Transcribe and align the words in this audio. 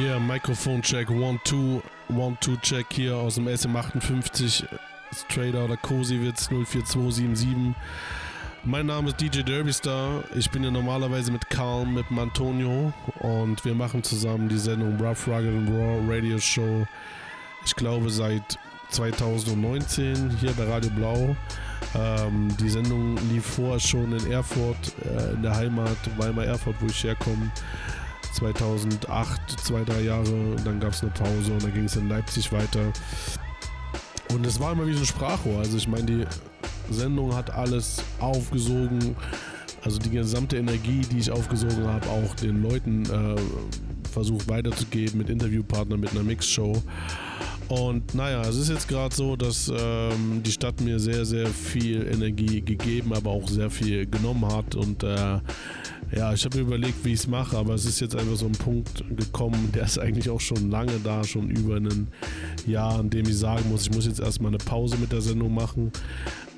Yeah, 0.00 0.18
Mikrofoncheck, 0.18 1.10
one, 1.10 1.38
two, 1.44 1.82
one, 2.08 2.38
two, 2.40 2.56
check 2.62 2.86
hier 2.90 3.14
aus 3.14 3.34
dem 3.34 3.46
SM58, 3.48 4.64
straight 5.12 5.54
out 5.54 5.70
of 5.70 5.82
Kosiewitz 5.82 6.48
04277. 6.48 7.74
Mein 8.64 8.86
Name 8.86 9.08
ist 9.08 9.20
DJ 9.20 9.42
Derbystar. 9.42 10.24
Ich 10.34 10.50
bin 10.50 10.64
ja 10.64 10.70
normalerweise 10.70 11.30
mit 11.30 11.50
Karl, 11.50 11.84
mit 11.84 12.08
dem 12.08 12.18
Antonio 12.18 12.94
und 13.18 13.62
wir 13.66 13.74
machen 13.74 14.02
zusammen 14.02 14.48
die 14.48 14.56
Sendung 14.56 14.98
Rough, 14.98 15.28
Rugged 15.28 15.54
and 15.54 15.68
Raw 15.68 16.00
Radio 16.08 16.38
Show. 16.38 16.86
Ich 17.66 17.76
glaube 17.76 18.08
seit 18.08 18.58
2019 18.88 20.30
hier 20.40 20.52
bei 20.52 20.64
Radio 20.64 20.90
Blau. 20.92 21.36
Ähm, 21.94 22.48
die 22.58 22.70
Sendung 22.70 23.18
lief 23.30 23.44
vorher 23.44 23.80
schon 23.80 24.16
in 24.18 24.32
Erfurt, 24.32 24.94
äh, 25.04 25.34
in 25.34 25.42
der 25.42 25.54
Heimat, 25.54 25.98
Weimar 26.16 26.46
Erfurt, 26.46 26.76
wo 26.80 26.86
ich 26.86 27.04
herkomme. 27.04 27.50
2008, 28.32 29.60
zwei, 29.60 29.84
drei 29.84 30.02
Jahre, 30.02 30.56
dann 30.64 30.80
gab 30.80 30.92
es 30.92 31.02
eine 31.02 31.10
Pause 31.10 31.52
und 31.52 31.62
dann 31.62 31.72
ging 31.72 31.84
es 31.84 31.96
in 31.96 32.08
Leipzig 32.08 32.52
weiter. 32.52 32.92
Und 34.32 34.46
es 34.46 34.60
war 34.60 34.72
immer 34.72 34.86
wie 34.86 34.92
so 34.92 35.00
ein 35.00 35.06
Sprachrohr. 35.06 35.58
Also 35.58 35.76
ich 35.76 35.88
meine, 35.88 36.04
die 36.04 36.24
Sendung 36.90 37.34
hat 37.34 37.50
alles 37.50 38.02
aufgesogen. 38.20 39.16
Also 39.82 39.98
die 39.98 40.10
gesamte 40.10 40.56
Energie, 40.56 41.00
die 41.00 41.18
ich 41.18 41.30
aufgesogen 41.30 41.86
habe, 41.86 42.06
auch 42.08 42.34
den 42.34 42.62
Leuten 42.62 43.04
äh, 43.04 43.40
versucht 44.10 44.48
weiterzugeben 44.48 45.18
mit 45.18 45.30
Interviewpartnern, 45.30 45.98
mit 45.98 46.10
einer 46.10 46.22
Mixshow. 46.22 46.82
Und 47.70 48.16
naja, 48.16 48.42
es 48.42 48.56
ist 48.56 48.68
jetzt 48.68 48.88
gerade 48.88 49.14
so, 49.14 49.36
dass 49.36 49.72
ähm, 49.72 50.42
die 50.44 50.50
Stadt 50.50 50.80
mir 50.80 50.98
sehr, 50.98 51.24
sehr 51.24 51.46
viel 51.46 52.04
Energie 52.04 52.60
gegeben, 52.60 53.12
aber 53.14 53.30
auch 53.30 53.48
sehr 53.48 53.70
viel 53.70 54.06
genommen 54.06 54.44
hat. 54.44 54.74
Und 54.74 55.04
äh, 55.04 55.38
ja, 56.16 56.32
ich 56.34 56.44
habe 56.44 56.58
mir 56.58 56.62
überlegt, 56.64 57.04
wie 57.04 57.12
ich 57.12 57.20
es 57.20 57.28
mache, 57.28 57.56
aber 57.56 57.74
es 57.74 57.84
ist 57.84 58.00
jetzt 58.00 58.16
einfach 58.16 58.34
so 58.34 58.46
ein 58.46 58.52
Punkt 58.52 59.04
gekommen, 59.16 59.70
der 59.72 59.84
ist 59.84 60.00
eigentlich 60.00 60.28
auch 60.30 60.40
schon 60.40 60.68
lange 60.68 60.98
da, 61.04 61.22
schon 61.22 61.48
über 61.48 61.76
ein 61.76 62.08
Jahr, 62.66 62.98
an 62.98 63.08
dem 63.08 63.28
ich 63.28 63.38
sagen 63.38 63.70
muss, 63.70 63.82
ich 63.82 63.94
muss 63.94 64.04
jetzt 64.04 64.18
erstmal 64.18 64.50
eine 64.50 64.58
Pause 64.58 64.96
mit 64.96 65.12
der 65.12 65.20
Sendung 65.20 65.54
machen. 65.54 65.92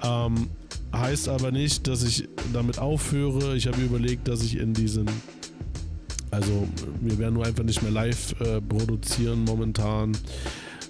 Ähm, 0.03 0.49
heißt 0.95 1.29
aber 1.29 1.53
nicht, 1.53 1.89
dass 1.89 2.05
ich 2.05 2.27
damit 2.55 2.79
aufhöre. 2.79 3.55
Ich 3.55 3.67
habe 3.67 3.83
überlegt, 3.83 4.29
dass 4.29 4.43
ich 4.43 4.57
in 4.57 4.73
diesen 4.73 5.11
also 6.31 6.67
wir 7.03 7.19
werden 7.19 7.35
nur 7.35 7.45
einfach 7.45 7.65
nicht 7.65 7.83
mehr 7.83 7.91
live 7.93 8.35
äh, 8.41 8.63
produzieren 8.63 9.45
momentan. 9.45 10.17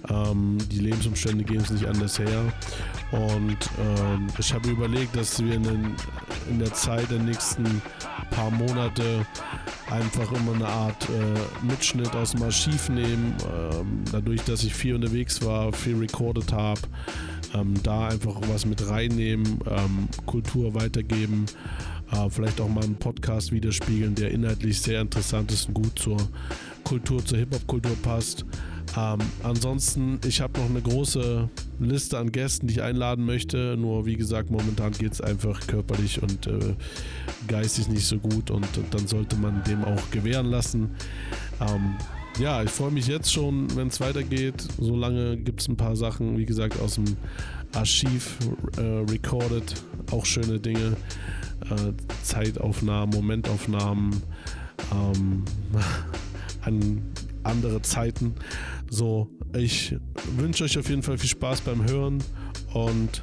Ähm, 0.09 0.57
die 0.71 0.79
Lebensumstände 0.79 1.43
gehen 1.43 1.61
es 1.61 1.69
nicht 1.69 1.85
anders 1.85 2.19
her. 2.19 2.53
Und 3.11 3.57
ähm, 3.79 4.27
ich 4.37 4.53
habe 4.53 4.69
überlegt, 4.69 5.15
dass 5.15 5.43
wir 5.43 5.55
in, 5.55 5.63
den, 5.63 5.95
in, 6.49 6.59
der 6.59 6.73
Zeit 6.73 7.09
der 7.09 7.19
nächsten 7.19 7.81
paar 8.31 8.51
Monate 8.51 9.25
einfach 9.89 10.31
immer 10.31 10.53
eine 10.53 10.67
Art 10.67 11.07
äh, 11.09 11.65
Mitschnitt 11.65 12.15
aus 12.15 12.31
dem 12.31 12.43
Archiv 12.43 12.89
nehmen. 12.89 13.35
Ähm, 13.45 14.03
dadurch, 14.11 14.41
dass 14.43 14.63
ich 14.63 14.73
viel 14.73 14.95
unterwegs 14.95 15.43
war, 15.43 15.71
viel 15.71 15.97
recorded 15.97 16.51
habe, 16.51 16.81
ähm, 17.53 17.75
da 17.83 18.07
einfach 18.07 18.35
was 18.49 18.65
mit 18.65 18.87
reinnehmen, 18.89 19.59
ähm, 19.69 20.07
Kultur 20.25 20.73
weitergeben 20.73 21.45
äh, 22.13 22.29
vielleicht 22.29 22.61
auch 22.61 22.69
mal 22.69 22.83
einen 22.83 22.95
Podcast 22.95 23.51
widerspiegeln, 23.51 24.15
der 24.15 24.31
inhaltlich 24.31 24.79
sehr 24.81 25.01
interessant 25.01 25.51
ist 25.51 25.67
und 25.67 25.73
gut 25.75 25.97
zur 25.97 26.17
Kultur, 26.83 27.23
zur 27.25 27.37
Hip-Hop-Kultur 27.39 27.95
passt. 28.01 28.45
Ähm, 28.95 29.19
ansonsten, 29.41 30.19
ich 30.25 30.41
habe 30.41 30.59
noch 30.59 30.69
eine 30.69 30.81
große 30.81 31.49
Liste 31.79 32.17
an 32.19 32.31
Gästen, 32.31 32.67
die 32.67 32.75
ich 32.75 32.81
einladen 32.81 33.25
möchte. 33.25 33.75
Nur 33.77 34.05
wie 34.05 34.15
gesagt, 34.15 34.51
momentan 34.51 34.91
geht 34.91 35.13
es 35.13 35.21
einfach 35.21 35.65
körperlich 35.65 36.21
und 36.21 36.47
äh, 36.47 36.75
geistig 37.47 37.87
nicht 37.87 38.05
so 38.05 38.19
gut 38.19 38.51
und, 38.51 38.77
und, 38.77 38.93
dann 38.93 39.07
sollte 39.07 39.35
man 39.35 39.63
dem 39.63 39.83
auch 39.83 40.11
gewähren 40.11 40.45
lassen. 40.45 40.91
Ähm, 41.59 41.95
ja, 42.39 42.63
ich 42.63 42.69
freue 42.69 42.91
mich 42.91 43.07
jetzt 43.07 43.31
schon, 43.31 43.75
wenn 43.75 43.87
es 43.87 43.99
weitergeht. 43.99 44.67
Solange 44.79 45.37
gibt 45.37 45.61
es 45.61 45.67
ein 45.67 45.77
paar 45.77 45.95
Sachen, 45.95 46.37
wie 46.37 46.45
gesagt, 46.45 46.79
aus 46.79 46.95
dem 46.95 47.05
Archiv 47.73 48.37
äh, 48.77 48.81
recorded. 48.81 49.73
Auch 50.11 50.25
schöne 50.25 50.59
Dinge. 50.59 50.97
Äh, 51.69 51.93
Zeitaufnahmen, 52.23 53.15
Momentaufnahmen 53.15 54.21
ähm, 54.91 55.43
an 56.61 57.01
andere 57.43 57.81
Zeiten. 57.81 58.35
So, 58.89 59.29
ich 59.55 59.95
wünsche 60.37 60.63
euch 60.63 60.77
auf 60.77 60.89
jeden 60.89 61.03
Fall 61.03 61.17
viel 61.17 61.29
Spaß 61.29 61.61
beim 61.61 61.83
Hören 61.87 62.23
und 62.73 63.21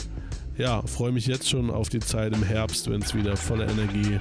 ja, 0.56 0.82
freue 0.82 1.12
mich 1.12 1.26
jetzt 1.26 1.48
schon 1.48 1.70
auf 1.70 1.88
die 1.88 2.00
Zeit 2.00 2.34
im 2.34 2.42
Herbst, 2.42 2.90
wenn 2.90 3.00
es 3.00 3.14
wieder 3.14 3.36
voller 3.36 3.68
Energie 3.68 4.20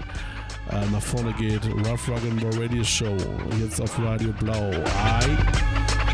äh, 0.70 0.90
nach 0.92 1.02
vorne 1.02 1.34
geht. 1.34 1.66
Rough 1.66 2.08
Rock 2.08 2.22
and 2.30 2.44
Roll 2.44 2.64
Radio 2.64 2.84
Show, 2.84 3.18
jetzt 3.62 3.82
auf 3.82 4.00
Radio 4.00 4.32
Blau. 4.40 4.72
Ai. 5.04 6.09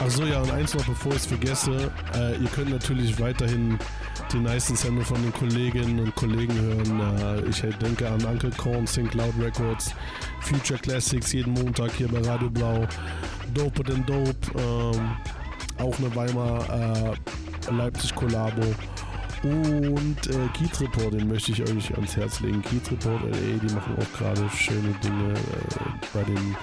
Achso, 0.00 0.24
ja, 0.24 0.40
und 0.40 0.50
eins 0.50 0.74
noch, 0.74 0.84
bevor 0.86 1.12
ich 1.12 1.18
es 1.18 1.26
vergesse, 1.26 1.92
äh, 2.14 2.34
ihr 2.36 2.48
könnt 2.48 2.70
natürlich 2.70 3.20
weiterhin 3.20 3.78
die 4.32 4.38
nice 4.38 4.68
Sendung 4.68 5.04
von 5.04 5.20
den 5.22 5.32
Kolleginnen 5.32 6.00
und 6.00 6.14
Kollegen 6.14 6.54
hören. 6.58 7.44
Äh, 7.44 7.48
ich 7.50 7.60
denke 7.60 8.08
an 8.08 8.24
Uncle 8.24 8.50
Corn, 8.56 8.86
Think 8.86 9.12
Loud 9.12 9.34
Records, 9.38 9.94
Future 10.40 10.78
Classics 10.78 11.32
jeden 11.32 11.52
Montag 11.52 11.92
hier 11.92 12.08
bei 12.08 12.20
Radio 12.20 12.48
Blau. 12.48 12.86
Dope 13.52 13.84
than 13.84 14.06
Dope, 14.06 14.34
ähm, 14.58 15.16
auch 15.78 15.98
eine 15.98 16.16
Weimar 16.16 16.64
äh, 16.70 17.70
Leipzig 17.70 18.14
Kollabo. 18.14 18.62
Und 19.42 20.16
äh, 20.28 20.48
Kiez 20.54 20.80
Report, 20.80 21.12
den 21.12 21.28
möchte 21.28 21.52
ich 21.52 21.62
euch 21.62 21.94
ans 21.94 22.16
Herz 22.16 22.40
legen. 22.40 22.62
Kiez 22.62 22.90
Report 22.90 23.22
LA, 23.22 23.68
die 23.68 23.74
machen 23.74 23.96
auch 23.98 24.18
gerade 24.18 24.48
schöne 24.56 24.94
Dinge 25.02 25.34
äh, 25.34 26.14
bei 26.14 26.22
den 26.24 26.56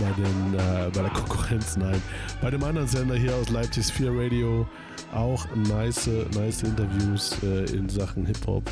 bei, 0.00 0.10
den, 0.12 0.54
äh, 0.54 0.90
bei 0.90 1.02
der 1.02 1.10
Konkurrenz, 1.10 1.76
nein. 1.76 2.00
Bei 2.40 2.50
dem 2.50 2.62
anderen 2.64 2.88
Sender 2.88 3.16
hier 3.16 3.34
aus 3.34 3.50
Leipzig 3.50 3.86
Sphere 3.86 4.24
Radio 4.24 4.66
auch 5.14 5.46
nice, 5.54 6.08
nice 6.34 6.62
Interviews 6.62 7.36
äh, 7.42 7.64
in 7.76 7.88
Sachen 7.88 8.26
Hip-Hop. 8.26 8.64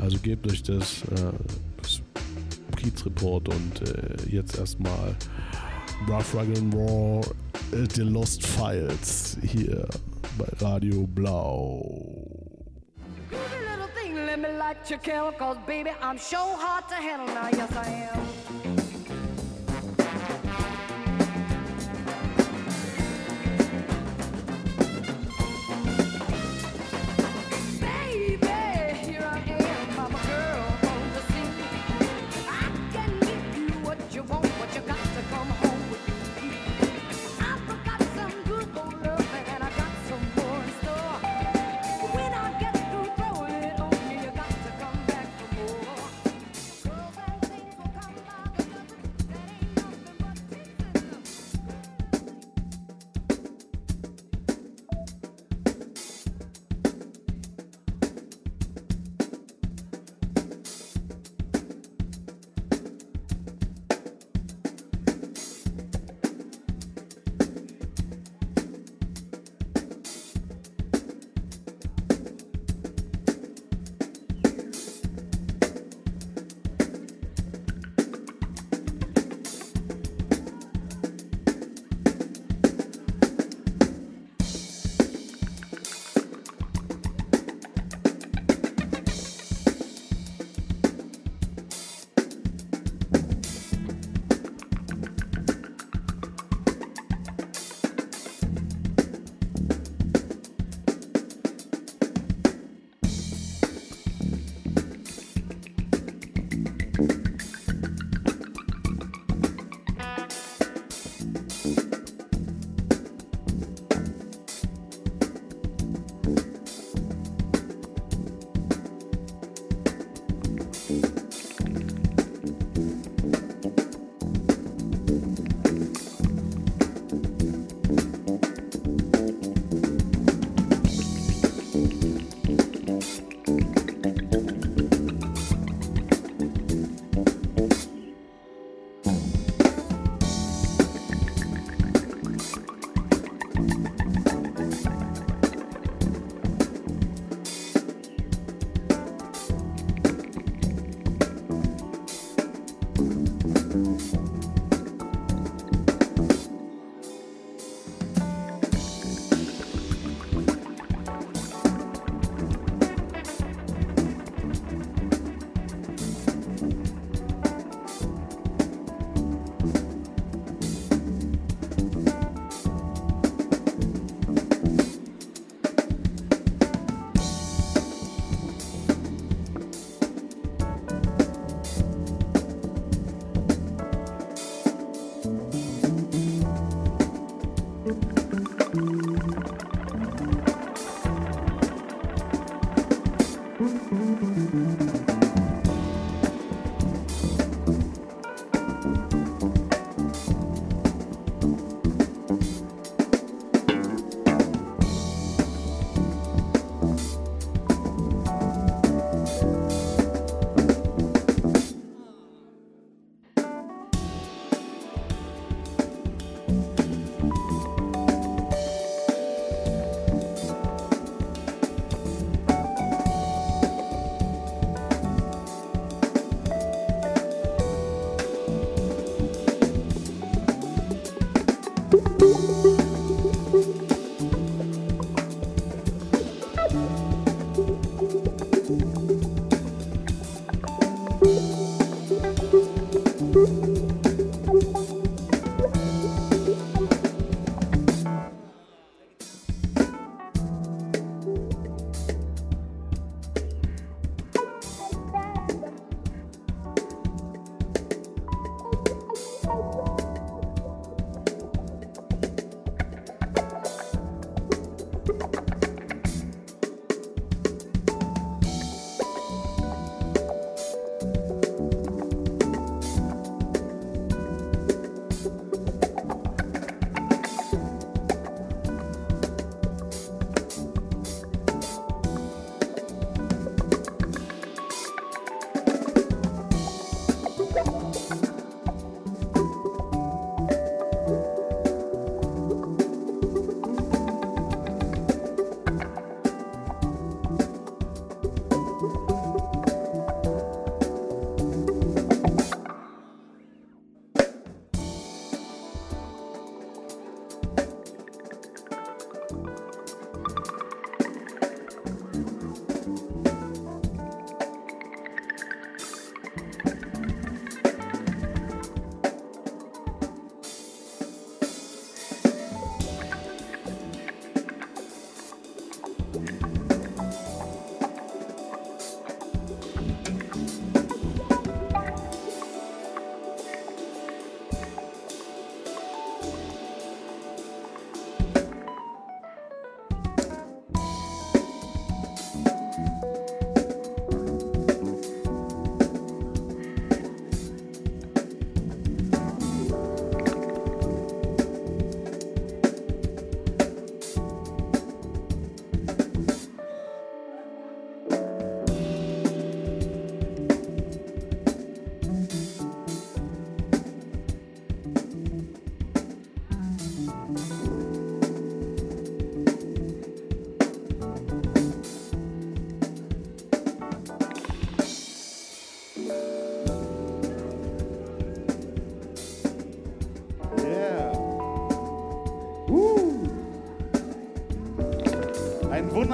Also 0.00 0.18
gebt 0.18 0.50
euch 0.50 0.62
das, 0.62 1.02
äh, 1.04 1.32
das 1.82 2.00
Kiez 2.76 3.04
Report 3.06 3.48
und 3.48 3.82
äh, 3.82 4.28
jetzt 4.28 4.58
erstmal 4.58 5.14
Rough 6.08 6.34
Rugged 6.34 6.58
and 6.58 6.74
Raw, 6.74 7.20
äh, 7.72 7.86
The 7.94 8.02
Lost 8.02 8.44
Files 8.46 9.36
hier 9.42 9.86
bei 10.38 10.46
Radio 10.60 11.06
Blau. 11.06 12.34
Thing, 13.94 14.16
let 14.16 14.40
me 14.40 14.48
light 14.58 14.90
your 14.90 14.98
candle, 14.98 15.32
cause 15.32 15.56
baby, 15.66 15.90
I'm 16.02 16.18
so 16.18 16.56
hard 16.58 16.88
to 16.88 16.94
handle 16.96 17.28
now, 17.28 17.48
yes 17.48 17.70
I 17.76 18.10
am. 18.10 18.63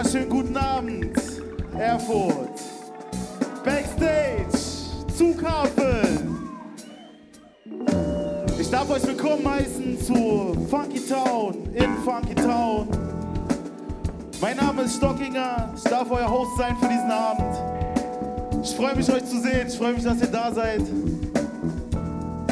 Wunderschönen 0.01 0.31
guten 0.31 0.57
Abend, 0.57 1.13
Erfurt. 1.79 2.59
Backstage, 3.63 4.47
Zughafen. 5.15 6.49
Ich 8.59 8.71
darf 8.71 8.89
euch 8.89 9.07
willkommen 9.07 9.47
heißen 9.47 10.01
zu 10.01 10.57
Funky 10.71 11.01
Town 11.07 11.55
in 11.75 11.95
Funky 12.03 12.35
Town. 12.35 12.89
Mein 14.41 14.57
Name 14.57 14.83
ist 14.83 14.97
Stockinger. 14.97 15.71
Ich 15.77 15.83
darf 15.83 16.11
euer 16.11 16.31
Host 16.31 16.57
sein 16.57 16.75
für 16.81 16.89
diesen 16.89 17.11
Abend. 17.11 18.65
Ich 18.65 18.75
freue 18.75 18.97
mich, 18.97 19.13
euch 19.13 19.27
zu 19.27 19.39
sehen. 19.39 19.67
Ich 19.69 19.77
freue 19.77 19.93
mich, 19.93 20.05
dass 20.05 20.19
ihr 20.19 20.29
da 20.29 20.51
seid. 20.51 20.83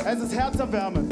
Es 0.05 0.21
ist 0.21 0.39
herzerwärmend. 0.39 1.08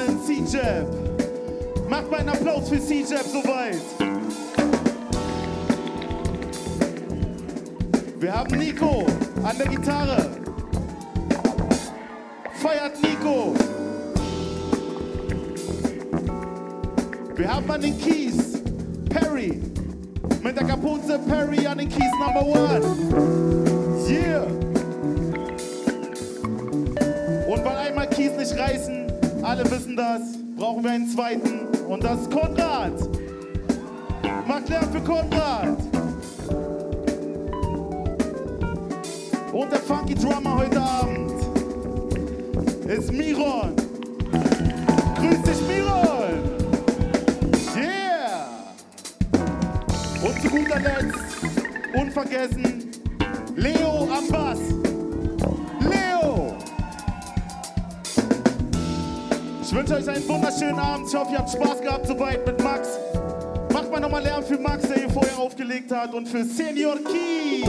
Namen 0.00 0.20
C-Jab. 0.24 0.86
Macht 1.88 2.10
mal 2.10 2.20
einen 2.20 2.28
Applaus 2.30 2.68
für 2.68 2.80
C-Jab 2.80 3.24
soweit. 3.24 3.80
Wir 8.18 8.34
haben 8.34 8.58
Nico 8.58 9.06
an 9.42 9.58
der 9.58 9.68
Gitarre. 9.68 10.30
Feiert 12.54 13.02
Nico. 13.02 13.54
Wir 17.34 17.54
haben 17.54 17.70
an 17.70 17.80
den 17.80 17.98
Keys 17.98 18.62
Perry. 19.08 19.62
Mit 20.42 20.56
der 20.56 20.66
Kapuze 20.66 21.18
Perry 21.18 21.66
an 21.66 21.78
den 21.78 21.88
Keys 21.88 22.12
Number 22.18 22.46
One. 22.46 22.80
Yeah. 24.08 24.46
Und 27.46 27.64
weil 27.64 27.76
einmal 27.76 28.08
Keys 28.08 28.36
nicht 28.36 28.58
reißen, 28.58 28.99
alle 29.50 29.68
wissen 29.68 29.96
das, 29.96 30.20
brauchen 30.56 30.84
wir 30.84 30.92
einen 30.92 31.08
zweiten. 31.08 31.66
Und 31.88 32.04
das 32.04 32.20
ist 32.20 32.30
Konrad. 32.30 32.92
Macht 34.46 34.68
Lärm 34.68 34.92
für 34.92 35.00
Konrad. 35.00 35.76
Und 39.52 39.72
der 39.72 39.80
Funky 39.80 40.14
Drummer 40.14 40.56
heute 40.56 40.80
Abend 40.80 41.32
ist 42.86 43.12
Miron. 43.12 43.74
Grüß 45.16 45.42
dich, 45.42 45.60
Miron! 45.66 46.38
Yeah! 47.76 48.46
Und 50.22 50.40
zu 50.42 50.48
guter 50.48 50.78
Letzt, 50.78 51.18
unvergessen, 51.96 52.88
Leo 53.56 54.08
am 54.12 54.26
Ich 59.70 59.76
wünsche 59.76 59.94
euch 59.94 60.08
einen 60.08 60.28
wunderschönen 60.28 60.80
Abend. 60.80 61.06
Ich 61.06 61.14
hoffe, 61.14 61.30
ihr 61.30 61.38
habt 61.38 61.50
Spaß 61.50 61.80
gehabt 61.80 62.04
soweit 62.04 62.44
mit 62.44 62.60
Max. 62.60 62.88
Macht 63.72 63.88
mal 63.88 64.00
nochmal 64.00 64.20
Lärm 64.24 64.42
für 64.42 64.58
Max, 64.58 64.88
der 64.88 64.96
hier 64.96 65.10
vorher 65.10 65.38
aufgelegt 65.38 65.92
hat. 65.92 66.12
Und 66.12 66.28
für 66.28 66.44
Senior 66.44 66.96
Keys. 66.96 67.68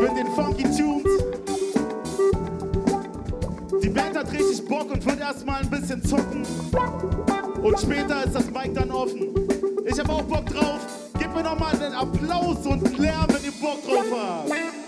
Mit 0.00 0.16
den 0.16 0.28
Funky 0.28 0.62
Tunes. 0.62 1.10
Die 3.82 3.88
Band 3.88 4.16
hat 4.16 4.30
richtig 4.32 4.64
Bock 4.68 4.92
und 4.92 5.04
wird 5.04 5.18
erstmal 5.18 5.60
ein 5.60 5.70
bisschen 5.70 6.00
zocken. 6.04 6.46
Und 7.60 7.80
später 7.80 8.24
ist 8.24 8.36
das 8.36 8.46
Mic 8.46 8.72
dann 8.72 8.92
offen. 8.92 9.34
Ich 9.86 9.98
habe 9.98 10.12
auch 10.12 10.22
Bock 10.22 10.46
drauf. 10.46 10.78
Gebt 11.18 11.34
mir 11.34 11.42
nochmal 11.42 11.74
einen 11.74 11.94
Applaus 11.94 12.64
und 12.64 12.96
Lärm, 12.96 13.26
wenn 13.26 13.44
ihr 13.44 13.60
Bock 13.60 13.84
drauf 13.84 14.06
habt. 14.12 14.79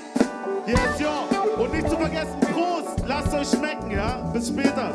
Yes, 0.66 1.00
ja. 1.00 1.24
Und 1.58 1.72
nicht 1.72 1.88
zu 1.88 1.96
vergessen, 1.96 2.38
Prost. 2.52 3.04
Lasst 3.06 3.34
euch 3.34 3.48
schmecken, 3.48 3.90
ja? 3.90 4.30
Bis 4.32 4.48
später. 4.48 4.92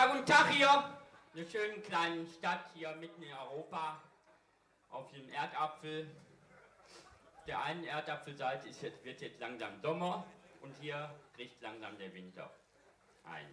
Ja, 0.00 0.06
guten 0.06 0.24
Tag 0.24 0.48
hier. 0.48 0.82
In 1.34 1.40
einer 1.40 1.50
schönen 1.50 1.82
kleinen 1.82 2.26
Stadt 2.26 2.64
hier 2.72 2.90
mitten 2.92 3.22
in 3.22 3.34
Europa. 3.34 4.00
Auf 4.88 5.10
dem 5.10 5.28
Erdapfel. 5.28 6.10
Der 7.46 7.62
einen 7.62 7.84
Erdapfelseite 7.84 8.70
ist 8.70 8.80
jetzt, 8.80 9.04
wird 9.04 9.20
jetzt 9.20 9.38
langsam 9.40 9.78
Sommer 9.82 10.24
und 10.62 10.74
hier 10.80 11.14
bricht 11.34 11.60
langsam 11.60 11.98
der 11.98 12.14
Winter 12.14 12.50
ein. 13.24 13.44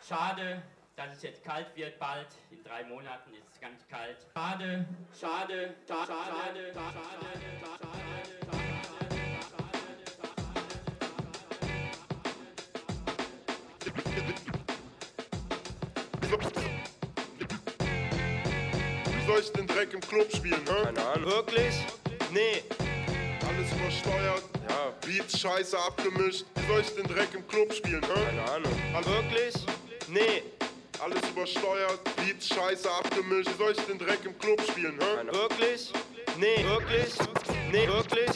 Schade, 0.00 0.62
dass 0.96 1.12
es 1.12 1.22
jetzt 1.22 1.44
kalt 1.44 1.76
wird 1.76 1.98
bald. 1.98 2.28
In 2.50 2.64
drei 2.64 2.84
Monaten 2.84 3.34
ist 3.34 3.50
es 3.52 3.60
ganz 3.60 3.86
kalt. 3.88 4.26
Schade, 4.32 4.86
schade, 5.12 5.74
schade, 5.86 6.06
schade, 6.06 6.72
schade, 6.72 6.72
schade, 6.72 7.78
schade. 7.78 8.41
Dreck 19.74 19.92
im 19.94 20.00
Club 20.00 20.34
spielen, 20.34 20.60
hä? 20.66 20.84
Keine 20.84 21.06
Ahnung. 21.06 21.30
Wirklich? 21.30 21.74
Nee. 22.30 22.62
Alles 23.48 23.72
übersteuert, 23.72 24.42
Ja, 24.68 24.92
Beats 25.06 25.38
scheiße 25.38 25.78
abgemischt. 25.78 26.44
Wie 26.54 26.66
soll 26.72 26.80
ich 26.80 26.94
den 26.94 27.06
Dreck 27.06 27.28
im 27.34 27.46
Club 27.48 27.72
spielen, 27.72 28.02
hä? 28.02 28.20
keine 28.26 28.50
Ahnung. 28.50 28.72
Wirklich? 29.04 29.54
Nee. 30.08 30.42
Alles 31.00 31.20
übersteuert, 31.30 32.00
Beats 32.16 32.48
scheiße 32.48 32.88
abgemischt. 32.90 33.48
Wie 33.50 33.58
soll 33.62 33.72
ich 33.72 33.80
den 33.86 33.98
Dreck 33.98 34.20
im 34.24 34.38
Club 34.38 34.60
spielen? 34.70 34.98
Keine 34.98 35.32
Wirklich? 35.32 35.92
Nee. 36.38 36.64
Wirklich? 36.64 37.14
Nee. 37.72 37.88
Wirklich? 37.88 38.30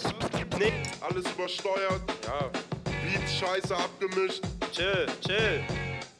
Nee. 0.58 0.72
Alles 1.00 1.24
übersteuert, 1.30 2.02
Ja, 2.24 2.50
Beats 3.04 3.34
scheiße 3.38 3.76
abgemischt. 3.76 4.42
chill, 4.72 5.06
chill. 5.26 5.64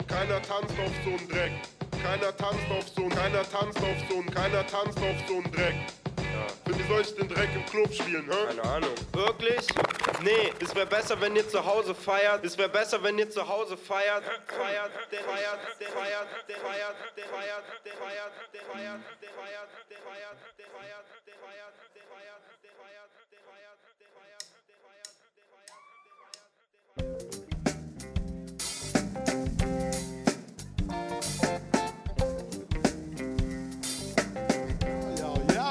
Keiner 0.07 0.41
tanzt 0.43 0.73
auf 0.79 0.93
so 1.05 1.11
einen 1.11 1.29
Dreck. 1.29 1.53
Keiner 2.03 2.37
tanzt 2.37 2.71
auf 2.71 2.89
so 2.95 3.03
einen, 3.03 3.11
keiner 3.11 3.43
tanzt 3.51 3.79
auf 3.79 3.97
so 4.09 4.17
einen, 4.19 4.31
keiner 4.31 4.67
tanzt 4.67 4.99
auf 4.99 5.17
so 5.29 5.35
einen 5.35 5.51
Dreck. 5.53 5.75
Ja, 6.19 6.47
Für 6.67 6.79
wie 6.79 6.89
soll 6.89 7.01
ich 7.01 7.15
den 7.15 7.29
Dreck 7.29 7.49
im 7.55 7.65
Club 7.67 7.93
spielen, 7.93 8.31
hä? 8.31 8.47
keine 8.49 8.63
Ahnung. 8.63 8.95
Wirklich? 9.13 9.67
Nee, 10.23 10.53
es 10.61 10.75
wäre 10.75 10.87
besser, 10.87 11.21
wenn 11.21 11.35
ihr 11.37 11.49
zu 11.49 11.65
Hause 11.65 11.95
feiert. 11.95 12.45
Es 12.45 12.57
wäre 12.59 12.69
besser, 12.69 13.03
wenn 13.03 13.19
ihr 13.19 13.29
zu 13.31 13.47
Hause 13.47 13.77
feiert. 13.77 14.25
Feiert, 14.47 14.93
den 15.13 15.19
feiert, 15.21 15.61
den 15.81 15.89
feiert, 15.89 16.29
den 16.49 16.57
feiert, 16.57 16.97
den 17.17 17.25
feiert, 17.27 17.65
den 17.87 17.95
feiert, 17.95 18.35
den 18.55 18.63
feiert, 18.67 19.01
den 19.13 19.31
feiert, 19.33 19.71
den 19.89 19.99
feiert, 20.05 20.39
den 20.59 20.67
feiert, 20.67 20.67
den 20.67 20.69
feiert, 20.73 21.07
den 21.27 21.35
feiert, 21.41 21.75
den 21.95 22.07
feiert, 22.13 22.43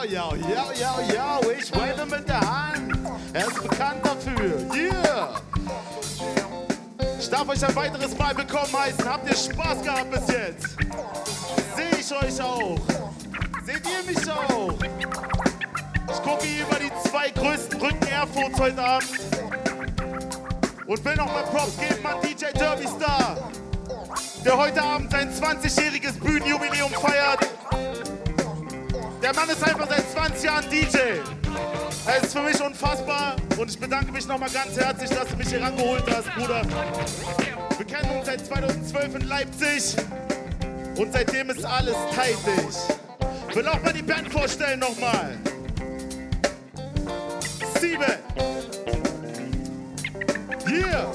Ja, 0.09 0.29
ja, 0.35 0.71
ja, 0.79 1.13
ja, 1.13 1.39
ich 1.59 1.73
wave 1.73 2.05
mit 2.05 2.27
der 2.27 2.39
Hand. 2.39 2.95
Er 3.33 3.47
ist 3.47 3.63
bekannt 3.63 4.05
dafür. 4.05 4.59
Yeah! 4.71 5.41
Ich 7.19 7.27
darf 7.27 7.49
euch 7.49 7.65
ein 7.65 7.75
weiteres 7.75 8.15
Mal 8.15 8.37
willkommen 8.37 8.71
heißen. 8.71 9.03
Habt 9.03 9.27
ihr 9.27 9.35
Spaß 9.35 9.81
gehabt 9.81 10.11
bis 10.11 10.27
jetzt? 10.27 10.77
Sehe 11.75 11.99
ich 11.99 12.11
euch 12.11 12.39
auch? 12.39 12.77
Seht 13.65 13.81
ihr 13.83 14.13
mich 14.13 14.31
auch? 14.31 14.77
Ich 16.11 16.21
gucke 16.21 16.45
hier 16.45 16.65
über 16.67 16.79
die 16.79 17.09
zwei 17.09 17.31
größten 17.31 17.81
Rücken 17.81 18.07
Erfurts 18.07 18.59
heute 18.59 18.83
Abend. 18.83 19.09
Und 20.85 21.03
will 21.03 21.15
noch 21.15 21.33
mal 21.33 21.43
Props 21.45 21.77
geben 21.79 22.05
an 22.05 22.21
DJ 22.21 22.55
Derby 22.55 22.87
Star, 22.87 23.49
der 24.45 24.55
heute 24.55 24.83
Abend 24.83 25.09
sein 25.09 25.33
20-jähriges 25.33 26.19
Bühnenjubiläum 26.19 26.91
feiert. 26.91 27.39
Der 29.25 29.33
Mann 29.33 29.49
ist 29.49 29.63
einfach 29.63 29.89
seit 29.89 30.07
20 30.11 30.43
Jahren 30.43 30.69
DJ. 30.69 30.97
Er 32.05 32.21
ist 32.21 32.31
für 32.31 32.43
mich 32.43 32.61
unfassbar 32.61 33.35
und 33.57 33.71
ich 33.71 33.79
bedanke 33.79 34.11
mich 34.11 34.27
nochmal 34.27 34.51
ganz 34.51 34.77
herzlich, 34.77 35.09
dass 35.09 35.27
du 35.29 35.35
mich 35.35 35.47
hier 35.47 35.63
rangeholt 35.63 36.03
hast, 36.15 36.31
Bruder. 36.35 36.61
Wir 37.75 37.85
kennen 37.87 38.19
uns 38.19 38.27
seit 38.27 38.45
2012 38.45 39.15
in 39.15 39.27
Leipzig 39.27 39.95
und 40.95 41.11
seitdem 41.11 41.49
ist 41.49 41.65
alles 41.65 41.95
teitig. 42.15 42.77
Ich 43.49 43.55
will 43.55 43.67
auch 43.67 43.81
mal 43.81 43.93
die 43.93 44.03
Band 44.03 44.31
vorstellen 44.31 44.79
nochmal. 44.79 45.35
Sieben. 47.81 48.03
Hier. 50.67 51.11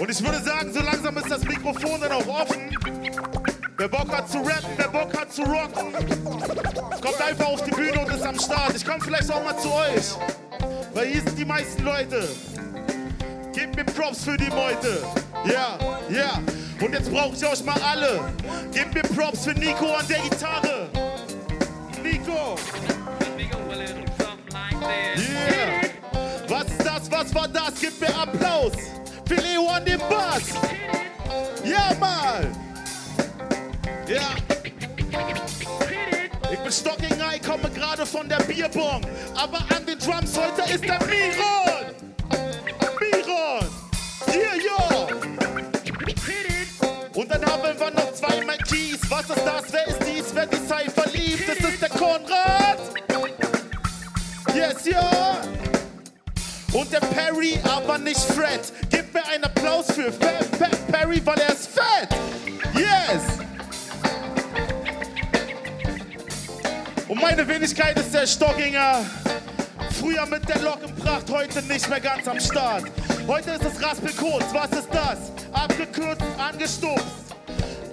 Und 0.00 0.10
ich 0.10 0.24
würde 0.24 0.42
sagen, 0.42 0.72
so 0.72 0.80
langsam 0.80 1.14
ist 1.18 1.30
das 1.30 1.44
Mikrofon 1.44 2.00
dann 2.00 2.12
auch 2.12 2.26
offen. 2.26 2.70
Wer 3.80 3.88
Bock 3.88 4.14
hat 4.14 4.30
zu 4.30 4.40
rappen, 4.40 4.68
wer 4.76 4.88
Bock 4.88 5.18
hat 5.18 5.32
zu 5.32 5.40
rocken, 5.40 5.90
kommt 7.00 7.22
einfach 7.22 7.46
auf 7.46 7.64
die 7.64 7.70
Bühne 7.70 7.98
und 7.98 8.14
ist 8.14 8.26
am 8.26 8.38
Start. 8.38 8.76
Ich 8.76 8.84
komme 8.84 9.02
vielleicht 9.02 9.32
auch 9.32 9.42
mal 9.42 9.56
zu 9.56 9.72
euch, 9.72 10.18
weil 10.92 11.06
hier 11.06 11.22
sind 11.22 11.38
die 11.38 11.46
meisten 11.46 11.82
Leute. 11.82 12.28
Gebt 13.54 13.76
mir 13.76 13.84
Props 13.84 14.24
für 14.24 14.36
die 14.36 14.50
Meute. 14.50 15.02
Ja, 15.46 15.78
ja. 16.10 16.42
Und 16.78 16.92
jetzt 16.92 17.10
brauche 17.10 17.34
ich 17.34 17.46
euch 17.46 17.64
mal 17.64 17.80
alle. 17.80 18.20
Gebt 18.70 18.92
mir 18.92 19.00
Props 19.00 19.44
für 19.44 19.54
Nico 19.54 19.94
an 19.94 20.06
der 20.06 20.18
Gitarre. 20.18 20.90
Nico. 22.02 22.58
Yeah. 25.16 25.88
Was 26.48 26.64
ist 26.64 26.84
das? 26.84 27.10
Was 27.10 27.34
war 27.34 27.48
das? 27.48 27.72
Gib 27.80 27.98
mir 27.98 28.14
Applaus 28.14 28.72
für 29.24 29.36
Leo 29.36 29.68
an 29.68 29.86
dem 29.86 30.00
Bass. 30.00 30.52
Ja, 31.64 31.94
mal. 31.98 32.46
Ja. 34.10 34.34
Ich 36.50 36.58
bin 36.58 36.72
Stocking 36.72 37.20
Eye, 37.20 37.38
komme 37.38 37.70
gerade 37.70 38.04
von 38.04 38.28
der 38.28 38.38
Bierbong. 38.38 39.02
Aber 39.36 39.58
an 39.58 39.86
den 39.86 39.98
Drums 40.00 40.36
heute 40.36 40.62
ist 40.68 40.82
der 40.82 40.98
Miron. 41.06 41.94
Miron. 42.98 43.68
Hier, 44.26 44.50
ja. 44.66 45.06
Und 47.14 47.30
dann 47.30 47.44
haben 47.46 47.62
wir 47.62 47.90
noch 47.92 48.12
zwei 48.14 48.56
Keys. 48.68 48.98
Was 49.08 49.30
ist 49.30 49.46
das? 49.46 49.72
Wer 49.72 49.86
ist 49.86 50.00
dies? 50.04 50.34
Wer 50.34 50.46
die 50.46 50.56
Cypher 50.56 51.08
liebt? 51.12 51.48
Ist 51.48 51.80
der 51.80 51.88
Konrad. 51.90 52.78
Yes, 54.52 54.86
ja. 54.86 55.38
Und 56.72 56.92
der 56.92 57.00
Perry, 57.00 57.60
aber 57.62 57.98
nicht 57.98 58.20
Fred. 58.20 58.72
Gib 58.90 59.14
mir 59.14 59.24
einen 59.28 59.44
Applaus 59.44 59.86
für 59.86 60.12
Fe 60.12 60.44
Fe 60.58 60.68
Perry, 60.90 61.20
weil 61.24 61.38
er 61.38 61.52
ist 61.52 61.68
fett. 61.68 62.08
Yes. 62.74 63.39
Und 67.10 67.20
meine 67.20 67.48
Wenigkeit 67.48 67.98
ist 67.98 68.14
der 68.14 68.24
Stockinger. 68.24 69.04
Früher 69.98 70.24
mit 70.26 70.48
der 70.48 70.60
Lockenpracht, 70.60 71.28
heute 71.28 71.60
nicht 71.62 71.90
mehr 71.90 71.98
ganz 71.98 72.28
am 72.28 72.38
Start. 72.38 72.84
Heute 73.26 73.50
ist 73.50 73.64
es 73.64 73.82
Raspelkurz, 73.82 74.44
was 74.52 74.70
ist 74.70 74.88
das? 74.92 75.18
Abgekürzt, 75.52 76.22
angestupst. 76.38 77.29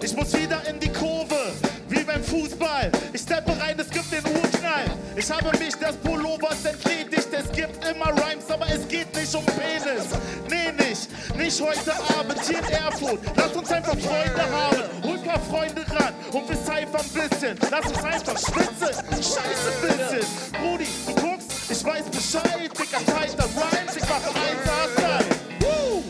Ich 0.01 0.15
muss 0.15 0.33
wieder 0.33 0.61
in 0.67 0.79
die 0.79 0.91
Kurve, 0.91 1.53
wie 1.89 2.03
beim 2.03 2.23
Fußball. 2.23 2.91
Ich 3.13 3.21
steppe 3.21 3.51
rein, 3.59 3.77
es 3.79 3.89
gibt 3.89 4.11
den 4.11 4.23
Urknall. 4.25 4.85
Ich 5.15 5.29
habe 5.31 5.57
mich 5.57 5.75
des 5.75 5.95
Pullovers 5.97 6.65
entledigt. 6.65 7.27
Es 7.31 7.51
gibt 7.51 7.83
immer 7.83 8.07
Rhymes, 8.07 8.49
aber 8.49 8.67
es 8.69 8.87
geht 8.87 9.13
nicht 9.15 9.33
um 9.33 9.43
Penis. 9.45 10.05
Nee, 10.49 10.71
nicht. 10.71 11.35
Nicht 11.35 11.61
heute 11.61 11.93
Abend 12.17 12.39
hier 12.45 12.59
in 12.59 12.69
Erfurt. 12.69 13.19
Lass 13.35 13.53
uns 13.53 13.71
einfach 13.71 13.97
Freunde 13.97 14.43
haben. 14.51 14.83
Hol 15.03 15.17
paar 15.19 15.39
Freunde 15.39 15.81
ran 15.89 16.13
und 16.31 16.47
wir 16.47 16.57
cyphern 16.57 17.01
ein 17.01 17.29
bisschen. 17.29 17.57
Lass 17.69 17.85
uns 17.85 18.03
einfach 18.03 18.37
schwitzen, 18.37 19.03
scheiße 19.11 19.71
bisschen. 19.81 20.27
Brudi, 20.61 20.87
du 21.07 21.15
guckst, 21.15 21.51
ich 21.69 21.83
weiß 21.83 22.05
Bescheid, 22.05 22.71
dicker 22.71 23.03
tighter 23.05 23.49
Rhymes, 23.55 23.95
ich 23.95 24.03
mache 24.03 24.29
1A-Style. 24.29 25.25
Woo! 25.61 26.03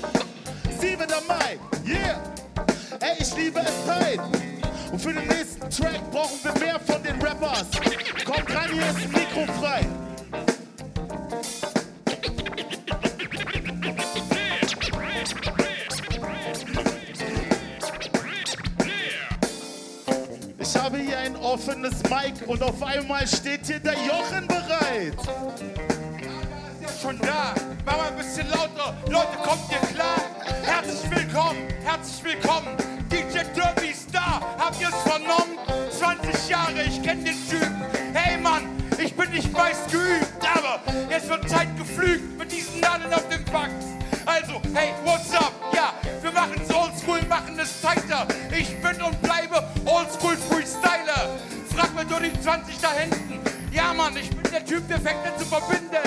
7. 0.80 1.08
Mai, 1.28 1.58
yeah! 1.86 2.22
Ey, 3.00 3.16
ich 3.20 3.36
liebe 3.36 3.60
es 3.60 3.86
tight. 3.86 4.20
Und 4.92 5.00
für 5.00 5.14
den 5.14 5.28
nächsten 5.28 5.70
Track 5.70 6.12
brauchen 6.12 6.40
wir 6.44 6.54
mehr 6.60 6.80
von 6.80 7.04
den 7.04 7.22
Rappers. 7.22 7.68
Kommt 8.26 8.56
ran, 8.56 8.72
hier 8.72 8.88
ist 8.88 9.12
Mikro 9.12 9.46
frei. 9.60 9.86
Ich 20.60 20.76
habe 20.76 20.98
hier 20.98 21.18
ein 21.20 21.36
offenes 21.36 22.02
Mic 22.04 22.48
und 22.48 22.64
auf 22.64 22.82
einmal 22.82 23.28
steht 23.28 23.68
hier 23.68 23.80
der 23.80 23.94
Jochen 23.94 24.48
bereit. 24.48 25.14
schon 27.02 27.20
da. 27.20 27.54
Mach 27.86 27.98
mal 27.98 28.08
ein 28.08 28.18
bisschen 28.18 28.50
lauter. 28.50 28.96
Leute, 29.08 29.38
kommt 29.44 29.72
ihr 29.72 29.96
klar? 29.96 30.27
Herzlich 30.68 31.10
willkommen, 31.10 31.66
herzlich 31.82 32.24
willkommen. 32.26 32.76
DJ 33.10 33.40
Derby 33.56 33.96
da. 34.12 34.42
Habt 34.60 34.82
ihr 34.82 34.90
es 34.90 35.02
vernommen? 35.10 35.58
20 35.98 36.50
Jahre, 36.50 36.84
ich 36.84 37.02
kenn 37.02 37.24
den 37.24 37.38
Typen. 37.50 37.86
Hey 38.14 38.38
Mann, 38.38 38.64
ich 38.98 39.16
bin 39.16 39.32
nicht 39.32 39.54
meist 39.54 39.90
geübt, 39.90 40.28
aber 40.42 40.82
jetzt 41.10 41.30
wird 41.30 41.50
Zeit 41.50 41.70
geflügt 41.78 42.38
mit 42.38 42.52
diesen 42.52 42.82
Nadeln 42.82 43.14
auf 43.14 43.26
dem 43.30 43.46
Fax. 43.48 43.72
Also, 44.26 44.62
hey, 44.74 44.90
what's 45.06 45.34
up? 45.34 45.54
Ja, 45.74 45.94
wir 46.22 46.34
machen 46.34 46.62
es 46.62 46.76
oldschool, 46.76 47.22
machen 47.30 47.58
es 47.58 47.80
tighter. 47.80 48.28
Ich 48.52 48.76
bin 48.82 49.02
und 49.02 49.22
bleibe 49.22 49.64
oldschool 49.86 50.36
Freestyler. 50.36 51.30
Frag 51.74 51.96
mal 51.96 52.06
durch 52.06 52.34
die 52.34 52.42
20 52.42 52.78
da 52.82 52.92
hinten. 52.92 53.57
Ja, 53.78 53.94
Mann, 53.94 54.18
ich 54.18 54.32
bin 54.32 54.52
der 54.52 54.66
Typ, 54.66 54.88
der 54.88 55.00
fängt 55.00 55.24
an 55.24 55.38
zu 55.38 55.46
verbinden. 55.46 56.02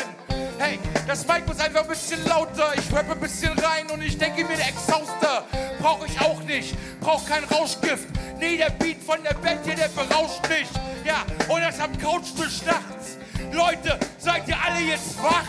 Hey, 0.59 0.80
das 1.06 1.24
Mic 1.24 1.46
muss 1.46 1.61
einfach 1.61 1.83
ein 1.83 1.88
bisschen 1.88 2.24
lauter. 2.24 2.72
Ich 2.76 2.92
rappe 2.92 3.12
ein 3.12 3.20
bisschen 3.20 3.56
rein 3.61 3.87
und 3.92 4.02
ich 4.02 4.18
denke 4.18 4.44
mir, 4.44 4.56
der 4.56 4.70
Exhauster 4.70 5.44
brauche 5.78 6.04
ich 6.04 6.20
auch 6.20 6.42
nicht. 6.42 6.74
Brauch 6.98 7.24
kein 7.28 7.44
Rauschgift. 7.44 8.09
Nee, 8.40 8.56
der 8.56 8.70
Beat 8.70 9.00
von 9.00 9.22
der 9.22 9.35
Band 9.35 9.61
hier, 9.64 9.76
der 9.76 9.87
berauscht 9.87 10.48
mich. 10.48 10.66
Ja, 11.04 11.24
und 11.46 11.61
das 11.61 11.78
am 11.78 11.96
Couchtisch 11.96 12.62
nachts. 12.66 13.18
Leute, 13.52 14.00
seid 14.18 14.48
ihr 14.48 14.56
alle 14.61 14.80
jetzt 14.80 15.22
wach? 15.22 15.44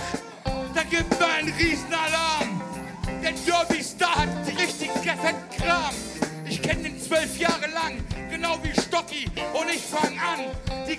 Da 0.75 0.83
gibt 0.83 1.19
mir 1.19 1.25
einen 1.25 1.51
Riesenalarm. 1.53 2.61
Der 3.23 3.31
Derby 3.31 3.83
Star 3.83 4.15
hat 4.15 4.29
richtig 4.45 4.91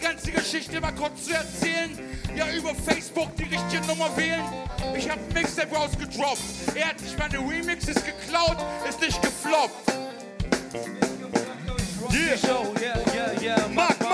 ganze 0.02 0.32
Geschichte 0.32 0.80
mal 0.80 0.92
kurz 0.92 1.26
zu 1.26 1.32
erzählen. 1.32 1.90
Ja, 2.34 2.50
über 2.50 2.74
Facebook 2.74 3.34
die 3.36 3.44
richtige 3.44 3.86
Nummer 3.86 4.14
wählen. 4.16 4.42
Ich 4.96 5.08
habe 5.08 5.20
ein 5.20 5.32
Mixtape 5.32 5.74
rausgedroppt. 5.74 6.42
Er 6.74 6.88
hat 6.88 6.98
sich 6.98 7.16
meine 7.16 7.38
Remixes 7.38 7.96
geklaut, 8.04 8.56
ist 8.88 9.00
nicht 9.00 9.22
gefloppt. 9.22 9.92
Yeah. 12.12 12.36
Yeah, 12.80 13.14
yeah, 13.14 13.40
yeah. 13.40 13.68
Mach 13.72 14.11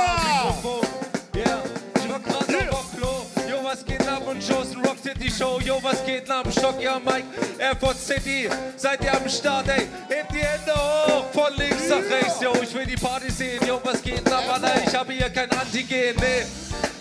was 3.79 3.85
geht 3.85 4.09
ab 4.09 4.27
und 4.27 4.43
Shows 4.43 4.73
in 4.73 4.85
Rock 4.85 4.99
City 5.03 5.31
Show? 5.31 5.61
Yo, 5.65 5.79
was 5.83 6.05
geht 6.05 6.29
ab? 6.31 6.47
Stock, 6.51 6.81
ja, 6.81 6.99
Mike. 6.99 7.27
Airport 7.59 7.97
City. 7.97 8.49
Seid 8.77 9.05
ihr 9.05 9.15
am 9.15 9.29
Start, 9.29 9.69
ey? 9.69 9.87
Hebt 10.09 10.33
die 10.33 10.39
Hände 10.39 10.75
hoch. 10.75 11.25
Von 11.33 11.55
links 11.57 11.89
nach 11.89 11.99
rechts. 11.99 12.41
Yo, 12.41 12.53
ich 12.63 12.75
will 12.75 12.87
die 12.87 12.97
Party 12.97 13.31
sehen. 13.31 13.65
Yo, 13.67 13.81
was 13.85 14.03
geht 14.03 14.31
ab? 14.33 14.43
Alter, 14.53 14.83
ich 14.85 14.95
habe 14.95 15.13
hier 15.13 15.31
kein 15.31 15.51
Antigen. 15.53 16.17
Nee. 16.17 16.47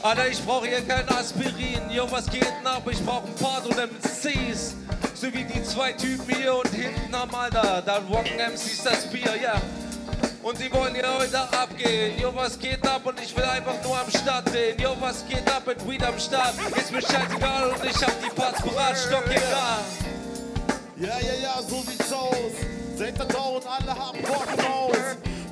Alter, 0.03 0.27
ich 0.27 0.43
brauche 0.43 0.67
hier 0.67 0.81
kein 0.81 1.07
Aspirin. 1.09 1.89
Yo, 1.89 2.09
was 2.11 2.29
geht 2.29 2.45
ab? 2.63 2.83
Ich 2.91 3.03
brauche 3.03 3.27
ein 3.27 3.35
paar 3.35 3.65
und 3.65 3.75
MCs. 3.75 4.75
So 5.15 5.33
wie 5.33 5.43
die 5.45 5.63
zwei 5.63 5.93
Typen 5.93 6.35
hier 6.35 6.55
und 6.55 6.69
hinten 6.69 7.13
am 7.15 7.33
Alter. 7.33 7.81
Da 7.85 7.97
rocken 7.97 8.37
MCs 8.37 8.83
das 8.83 9.09
Bier, 9.09 9.35
ja. 9.41 9.59
Und 10.47 10.57
sie 10.57 10.71
wollen 10.71 10.95
hier 10.95 11.13
heute 11.13 11.41
abgehen. 11.41 12.17
Jo, 12.21 12.33
was 12.33 12.57
geht 12.57 12.87
ab? 12.87 13.01
Und 13.05 13.19
ich 13.19 13.35
will 13.35 13.43
einfach 13.43 13.83
nur 13.83 13.99
am 13.99 14.09
Start 14.09 14.47
sehen. 14.47 14.79
Jo, 14.79 14.95
was 14.97 15.27
geht 15.27 15.45
ab 15.51 15.63
mit 15.67 15.85
Weed 15.85 16.01
am 16.01 16.17
Start? 16.17 16.53
Ist 16.73 16.89
mir 16.89 17.01
scheißegal 17.01 17.71
und 17.71 17.83
ich 17.83 18.01
hab 18.01 18.13
die 18.23 18.29
Parts 18.29 18.61
parat. 18.61 18.97
Stock 18.97 19.25
hier 19.27 19.41
da. 19.51 19.79
Ja, 20.95 21.19
ja, 21.19 21.33
ja, 21.43 21.61
so 21.61 21.81
sieht's 21.81 22.13
aus. 22.13 22.37
Seid 22.95 23.19
da 23.19 23.39
und 23.39 23.67
alle 23.67 23.93
haben 23.93 24.21
Bock 24.21 24.47
raus. 24.65 24.97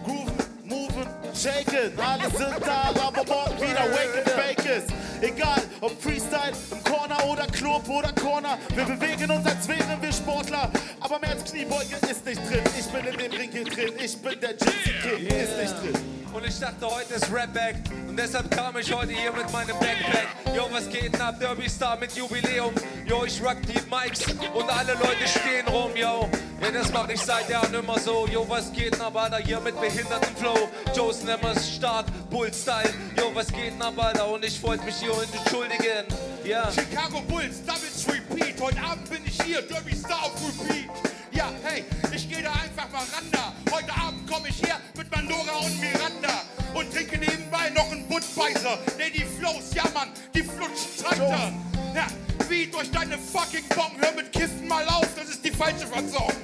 Grooven, 0.06 0.34
moven, 0.64 1.08
shaken, 1.36 1.92
alle 2.00 2.30
sind 2.32 2.66
da, 2.66 2.90
aber 2.90 3.24
morgen 3.26 3.62
wieder 3.62 3.84
wake 3.92 4.18
and 4.18 4.36
bake 4.36 4.70
es. 4.70 4.84
Egal, 5.22 5.62
ob 5.82 6.02
Freestyle, 6.02 6.54
im 6.72 6.84
Corner 6.84 7.24
oder 7.26 7.48
Club 7.48 7.88
oder 7.90 8.12
Corner. 8.14 8.58
Wir 8.76 8.86
bewegen 8.86 9.32
uns, 9.32 9.46
als 9.46 9.68
wären 9.68 10.02
wir 10.02 10.12
Sportler. 10.12 10.70
Aber 11.00 11.20
mehr 11.20 11.32
als 11.32 11.52
Kniebeugen 11.52 11.98
ist 12.10 12.26
nicht 12.26 12.42
drin. 12.50 12.64
Ich 12.78 12.86
bin 12.88 13.06
in 13.06 13.18
dem 13.18 13.32
Ring 13.32 13.52
hier 13.52 13.64
drin. 13.64 13.94
Ich 13.98 14.18
bin 14.18 14.40
der 14.40 14.54
Gypsy 14.54 14.92
King, 15.02 15.28
ist 15.28 15.58
nicht 15.58 15.82
drin. 15.82 16.16
Und 16.34 16.46
ich 16.46 16.60
dachte, 16.60 16.86
heute 16.86 17.14
ist 17.14 17.32
Rap 17.32 17.54
Back. 17.54 17.76
Und 18.10 18.20
deshalb 18.20 18.52
kam 18.52 18.78
ich 18.78 18.94
heute 18.94 19.14
hier 19.14 19.32
mit 19.32 19.50
meinem 19.54 19.80
Backpack. 19.80 20.28
Jo, 20.54 20.68
was 20.70 20.90
geht 20.90 21.14
denn 21.14 21.22
ab? 21.22 21.40
Derby 21.40 21.70
Star 21.70 21.98
mit 21.98 22.12
Jubiläum. 22.14 22.74
Jo, 23.06 23.24
ich 23.24 23.42
rock 23.42 23.58
die 23.62 23.80
Mics 23.90 24.26
und 24.54 24.70
alle 24.70 24.94
Leute 24.94 25.28
stehen 25.28 25.68
rum, 25.68 25.92
yo. 25.96 26.30
Ja, 26.62 26.72
das 26.72 26.92
mach 26.92 27.08
ich 27.10 27.22
seit 27.22 27.50
Jahren 27.50 27.74
immer 27.74 28.00
so. 28.00 28.28
Jo, 28.28 28.46
was 28.50 28.72
geht 28.74 28.94
denn 28.94 29.02
ab, 29.02 29.16
Alter? 29.16 29.38
Hier 29.38 29.60
mit 29.62 29.80
behindertem 29.80 30.36
Flow. 30.36 30.70
Joe's 30.94 31.24
Nemmers 31.26 31.76
stark, 31.76 32.06
Bull-Style. 32.30 32.94
Jo, 33.18 33.32
was 33.34 33.48
geht 33.48 33.74
ab, 33.82 33.98
Alter? 33.98 34.30
Und 34.30 34.46
ich 34.46 34.62
wollte 34.62 34.86
mich 34.86 34.98
hier 34.98 35.12
entschuldigen. 35.34 36.06
Ja. 36.44 36.72
Chicago 36.72 37.20
Bulls, 37.22 37.66
Doubles 37.66 38.06
Repeat. 38.08 38.62
Heute 38.62 38.80
Abend 38.82 39.10
bin 39.10 39.26
ich 39.26 39.42
hier, 39.42 39.64
Derby 39.64 39.96
Star 39.96 40.24
auf 40.24 40.34
Repeat. 40.40 40.88
Ja, 41.32 41.50
hey, 41.64 41.84
ich 42.14 42.30
gehe 42.30 42.44
da 42.44 42.52
einfach 42.52 42.92
mal 42.92 43.00
ran 43.00 43.26
da. 43.32 43.54
Heute 43.72 43.92
Abend 43.96 44.30
komme 44.30 44.50
ich 44.50 44.62
her 44.62 44.80
mit 44.96 45.10
Mandora 45.16 45.58
und 45.64 45.80
Miranda 45.82 46.42
und 46.76 46.94
trinke 46.94 47.18
nebenbei 47.18 47.72
noch 47.72 47.92
einen 47.92 48.08
Budweiser. 48.08 48.78
Nee, 48.98 49.10
die 49.10 49.26
Flows, 49.26 49.74
ja 49.74 49.84
Mann, 49.96 50.10
die 50.34 50.44
flutschen 50.44 50.96
Traktor. 51.02 51.52
Ja, 51.96 52.08
wie 52.50 52.68
durch 52.68 52.92
deine 52.92 53.18
fucking 53.18 53.68
Bomben. 53.70 54.00
Hör 54.00 54.12
mit 54.12 54.32
Kiffen 54.32 54.68
mal 54.68 54.88
auf, 54.90 55.08
das 55.16 55.30
ist 55.30 55.44
die 55.44 55.52
falsche 55.52 55.88
Versorgung. 55.88 56.36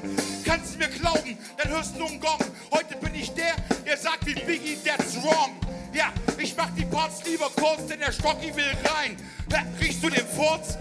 Kannst 0.44 0.74
du 0.74 0.80
mir 0.80 0.89
glauben, 0.89 1.38
dann 1.58 1.70
hörst 1.70 1.94
du 1.94 2.00
nur 2.00 2.10
einen 2.10 2.20
Gong. 2.20 2.39
Heute 2.72 2.98
bin 2.98 3.13
ich 3.13 3.32
der 3.34 3.54
sagt 4.02 4.26
wie 4.26 4.34
Biggie, 4.34 4.78
that's 4.84 5.16
wrong. 5.24 5.52
Ja, 5.94 6.12
ich 6.38 6.56
mach 6.58 6.70
die 6.72 6.86
Parts 6.86 7.24
lieber 7.26 7.50
kurz, 7.56 7.86
denn 7.88 8.00
der 8.00 8.12
Stocki 8.12 8.56
will 8.56 8.72
rein. 8.96 9.16
Ja, 9.52 9.64
riechst 9.80 10.04
du 10.04 10.10
den 10.10 10.26
Furz? 10.26 10.78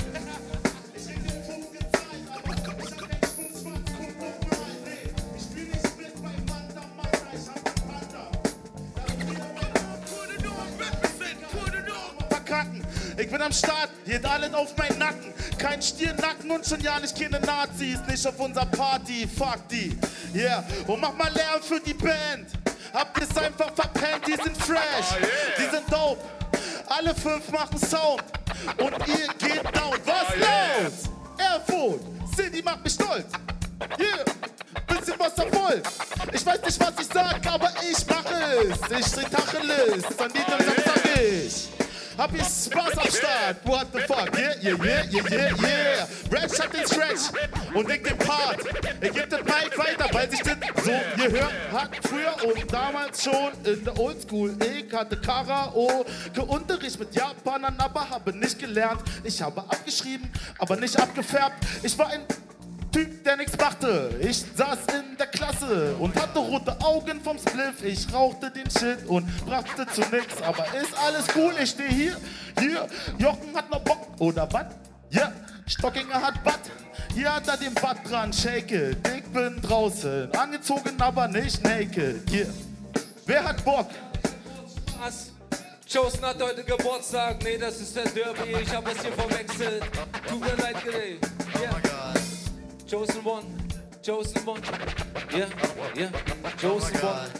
verkacken. 12.51 13.00
Ich 13.16 13.31
bin 13.31 13.42
am 13.42 13.53
Start, 13.53 13.90
geht 14.05 14.25
alles 14.25 14.53
auf 14.55 14.77
meinen 14.77 14.99
Nacken. 14.99 15.33
Kein 15.59 15.83
Stirnnacken 15.83 16.51
und 16.51 16.66
schon 16.66 16.81
ja 16.81 16.99
nicht 16.99 17.18
keine 17.18 17.40
Nazis. 17.40 17.99
Nicht 18.09 18.27
auf 18.27 18.38
unserer 18.38 18.66
Party, 18.66 19.29
fuck 19.29 19.68
die. 19.68 19.96
Yeah, 20.35 20.64
und 20.87 21.01
mach 21.01 21.14
mal 21.14 21.33
Lärm 21.33 21.62
für 21.62 21.81
die 21.81 21.94
Band. 21.94 22.49
Habt 22.92 23.18
ihr's 23.20 23.37
einfach 23.37 23.73
verpennt, 23.75 24.27
die 24.27 24.42
sind 24.42 24.57
fresh. 24.57 25.16
Die 25.59 25.70
sind 25.70 25.90
dope. 25.90 26.20
Alle 26.88 27.14
fünf 27.14 27.49
machen 27.51 27.79
Sound. 27.79 28.23
Und 28.79 28.94
ihr 29.09 29.29
geht 29.38 29.64
down. 29.77 29.96
Was 30.05 30.37
los? 30.37 31.11
Erfurt, 31.38 32.01
City 32.35 32.62
macht 32.62 32.85
mich 32.85 32.94
stolz. 32.94 33.27
Yeah, 33.99 34.25
bisschen 34.87 35.18
wasservoll. 35.18 35.83
Ich 36.33 36.44
weiß 36.44 36.61
nicht, 36.62 36.81
was 36.81 36.92
ich 37.01 37.07
sag, 37.12 37.46
aber 37.46 37.73
ich 37.88 38.07
mach 38.07 38.25
es. 38.31 38.99
Ich 38.99 39.12
dreh 39.12 39.25
Tacheles, 39.25 40.05
an 40.18 40.31
jedem 40.35 40.66
Samstag 40.66 41.20
ich. 41.20 41.80
Hab 42.21 42.35
ich 42.35 42.43
Spaß 42.43 42.99
am 42.99 43.11
Start, 43.11 43.57
what 43.65 43.87
the 43.95 44.01
fuck, 44.01 44.39
yeah, 44.39 44.53
yeah, 44.61 44.75
yeah, 44.85 45.05
yeah, 45.11 45.23
yeah, 45.31 45.55
yeah. 45.63 46.07
Rap 46.31 46.51
hat 46.51 46.75
den 46.75 46.87
Stretch 46.87 47.33
und 47.73 47.89
leg 47.89 48.05
den 48.05 48.19
Part. 48.19 48.59
Er 49.01 49.09
gibt 49.09 49.33
den 49.33 49.43
Mic 49.43 49.79
weiter, 49.79 50.07
weil 50.13 50.31
sich 50.31 50.41
das 50.43 50.85
so 50.85 50.93
gehört 51.17 51.55
hat 51.73 51.97
früher 52.07 52.37
und 52.45 52.71
damals 52.71 53.25
schon 53.25 53.53
in 53.65 53.83
der 53.83 53.99
Oldschool. 53.99 54.55
Ich 54.61 54.93
hatte 54.93 55.17
Karaoke-Unterricht 55.17 57.01
mit 57.01 57.15
Japanern, 57.15 57.77
aber 57.79 58.11
habe 58.11 58.37
nicht 58.37 58.59
gelernt. 58.59 59.01
Ich 59.25 59.41
habe 59.41 59.63
abgeschrieben, 59.63 60.31
aber 60.59 60.77
nicht 60.77 61.01
abgefärbt. 61.01 61.57
Ich 61.83 61.97
war 61.97 62.09
ein 62.09 62.21
Typ, 62.92 63.24
der 63.24 63.37
nichts 63.37 63.57
machte. 63.57 64.18
Ich 64.20 64.44
saß 64.57 64.79
in 64.94 65.16
der 65.16 65.29
Klasse 65.29 65.94
und 65.98 66.14
hatte 66.20 66.38
rote 66.38 66.76
Augen 66.81 67.20
vom 67.20 67.38
Spliff. 67.38 67.83
Ich 67.85 68.12
rauchte 68.12 68.50
den 68.50 68.68
Shit 68.70 69.07
und 69.07 69.26
brachte 69.46 69.87
zu 69.87 70.00
nix. 70.11 70.42
Aber 70.42 70.66
ist 70.81 70.94
alles 70.98 71.26
cool, 71.37 71.55
ich 71.62 71.70
stehe 71.70 71.88
hier. 71.88 72.16
Hier, 72.59 72.88
Jochen 73.18 73.55
hat 73.55 73.70
noch 73.70 73.81
Bock, 73.81 74.09
oder 74.18 74.53
was? 74.53 74.66
Ja, 75.11 75.33
Stockinger 75.66 76.20
hat 76.20 76.42
Bad. 76.42 76.61
Hier 77.14 77.35
hat 77.35 77.46
er 77.48 77.57
den 77.57 77.74
Bad 77.74 77.98
dran, 78.09 78.33
shake 78.33 78.72
it. 78.72 79.09
Ich 79.09 79.24
bin 79.24 79.61
draußen, 79.62 80.33
angezogen, 80.35 81.00
aber 81.00 81.29
nicht 81.29 81.62
naked. 81.62 82.29
Hier. 82.29 82.53
Wer 83.26 83.44
hat 83.44 83.64
Bock? 83.64 83.88
Was? 85.00 85.31
Chosen 85.92 86.24
hat 86.24 86.40
heute 86.40 86.62
Geburtstag. 86.62 87.42
Nee, 87.42 87.59
das 87.59 87.81
ist 87.81 87.96
der 87.96 88.05
Derby. 88.05 88.62
Ich 88.62 88.74
hab 88.74 88.87
es 88.87 89.03
hier 89.03 89.12
verwechselt. 89.12 89.83
Tut 90.29 90.40
mir 90.40 90.55
leid, 90.62 90.76
Gray. 90.85 91.18
Yeah. 91.61 92.00
Chosen 92.90 93.24
One. 93.24 93.44
Chosen 94.03 94.44
One. 94.44 94.61
Yeah, 95.33 95.46
yeah. 95.94 96.11
Chosen 96.61 96.96
One. 96.96 97.31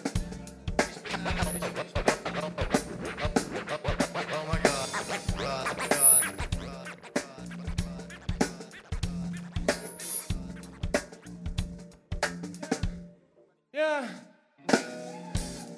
Ja. 13.73 14.05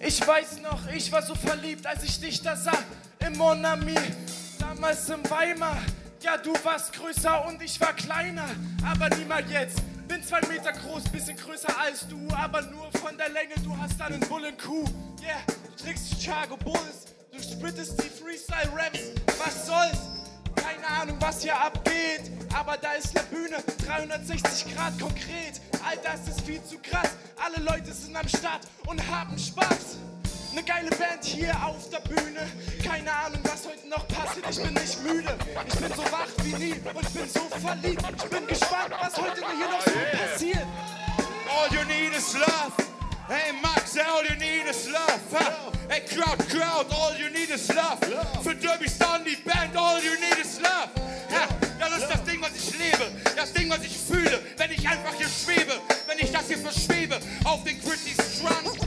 Ich 0.01 0.27
weiß 0.27 0.61
noch, 0.61 0.87
ich 0.95 1.11
war 1.11 1.23
so 1.23 1.35
verliebt, 1.35 1.87
als 1.87 2.05
ich 2.05 2.21
dich 2.21 2.43
da 2.43 2.55
sah. 2.55 2.73
Im 3.21 3.39
Monami, 3.39 3.95
damals 4.59 5.09
in 5.09 5.31
Weimar. 5.31 5.79
Ja, 6.23 6.37
du 6.37 6.53
warst 6.63 6.93
größer 6.93 7.47
und 7.47 7.61
ich 7.63 7.81
war 7.81 7.93
kleiner. 7.95 8.49
Aber 8.89 9.09
niemals 9.17 9.51
jetzt. 9.51 9.83
Bin 10.07 10.23
zwei 10.23 10.41
Meter 10.43 10.73
groß, 10.73 11.05
bisschen 11.09 11.37
größer 11.37 11.77
als 11.81 12.07
du. 12.07 12.29
Aber 12.33 12.63
nur 12.63 12.93
von 12.93 13.19
der 13.19 13.29
Länge, 13.31 13.55
du 13.65 13.77
hast 13.77 14.01
einen 14.01 14.21
Bullen 14.21 14.57
Kuh. 14.57 14.85
Yeah, 15.21 15.41
du 15.47 15.83
trägst 15.83 16.23
Chicago 16.23 16.57
Bulls. 16.57 17.07
Du 17.33 17.43
spittest 17.43 18.01
die 18.03 18.09
Freestyle-Raps. 18.09 19.01
Was 19.39 19.67
soll's? 19.67 19.99
Keine 20.55 20.87
Ahnung, 20.87 21.17
was 21.19 21.43
hier 21.43 21.59
abgeht, 21.59 22.31
aber 22.55 22.77
da 22.77 22.93
ist 22.93 23.17
eine 23.19 23.27
Bühne, 23.27 23.57
360 23.85 24.77
Grad 24.77 24.99
konkret. 25.01 25.61
All 25.85 25.97
das 26.05 26.29
ist 26.29 26.43
viel 26.43 26.63
zu 26.63 26.79
krass. 26.79 27.11
Alle 27.37 27.65
Leute 27.65 27.93
sind 27.93 28.15
am 28.15 28.29
Start 28.29 28.61
und 28.87 29.05
haben 29.11 29.37
Spaß. 29.37 29.97
Eine 30.53 30.63
geile 30.65 30.91
Band 30.91 31.25
hier 31.25 31.55
auf 31.65 31.89
der 31.89 32.01
Bühne. 32.01 32.47
Keine 32.85 33.11
Ahnung, 33.11 33.41
was 33.45 33.67
heute 33.67 33.89
noch 33.89 34.07
passiert. 34.07 34.45
Ich 34.51 34.63
bin 34.63 34.75
nicht 34.75 35.03
müde. 35.03 35.35
Ich 35.67 35.75
bin 35.77 35.93
so 35.97 36.03
wach 36.13 36.29
wie 36.45 36.53
nie 36.53 36.75
und 36.93 37.07
ich 37.07 37.15
bin 37.15 37.27
so 37.27 37.41
verliebt. 37.59 38.03
Ich 38.17 38.25
bin 38.25 38.47
gespannt, 38.47 38.93
was 39.01 39.17
heute 39.17 39.41
hier 39.41 39.69
noch 39.71 39.81
so 39.81 39.93
passiert. 40.13 40.67
All 41.49 41.73
you 41.73 41.83
need 41.87 42.15
is 42.15 42.35
love. 42.35 42.73
Hey 43.29 43.55
Max, 43.63 43.97
all 43.97 44.23
you 44.27 44.37
need 44.37 44.69
is 44.69 44.91
love. 44.91 45.21
Huh? 45.33 45.73
Hey 45.89 46.03
Crowd, 46.05 46.39
Crowd, 46.51 46.87
all 46.93 47.17
you 47.19 47.31
need 47.31 47.49
is 47.49 47.69
love. 47.73 47.97
Für 48.43 48.55
Derby 48.55 48.91
Star 48.91 49.21
und 49.21 49.25
die 49.27 49.37
Band, 49.37 49.75
all 49.75 50.05
you 50.05 50.13
need 50.21 50.39
is 50.39 50.61
love. 50.61 50.91
Das 51.79 51.97
ist 51.97 52.11
das 52.11 52.25
Ding, 52.25 52.43
was 52.43 52.51
ich 52.55 52.79
lebe. 52.79 53.11
Das 53.35 53.53
Ding, 53.55 53.71
was 53.71 53.83
ich 53.83 53.97
fühle, 53.97 54.39
wenn 54.59 54.71
ich 54.71 54.87
einfach 54.87 55.15
hier 55.17 55.29
schwebe. 55.29 55.81
Wenn 56.07 56.19
ich 56.19 56.31
das 56.31 56.47
hier 56.47 56.59
verschwebe 56.59 57.19
auf 57.45 57.65
den 57.65 57.81
Gritty 57.81 58.13
Strand. 58.13 58.82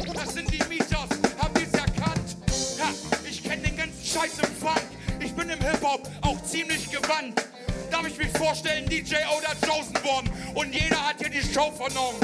Scheiß 4.15 4.39
im 4.47 4.55
Funk. 4.55 4.87
Ich 5.19 5.35
bin 5.35 5.49
im 5.49 5.59
Hip-Hop 5.59 6.09
auch 6.21 6.41
ziemlich 6.43 6.89
gewandt. 6.89 7.45
Darf 7.91 8.07
ich 8.07 8.17
mich 8.17 8.29
vorstellen, 8.37 8.87
DJ 8.87 9.15
oder 9.37 9.53
Chosen 9.67 9.97
One? 10.05 10.29
Und 10.53 10.73
jeder 10.73 11.05
hat 11.05 11.17
hier 11.17 11.29
die 11.29 11.41
Show 11.41 11.69
vernommen. 11.71 12.21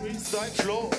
Freestyle 0.00 0.52
Flow. 0.62 0.90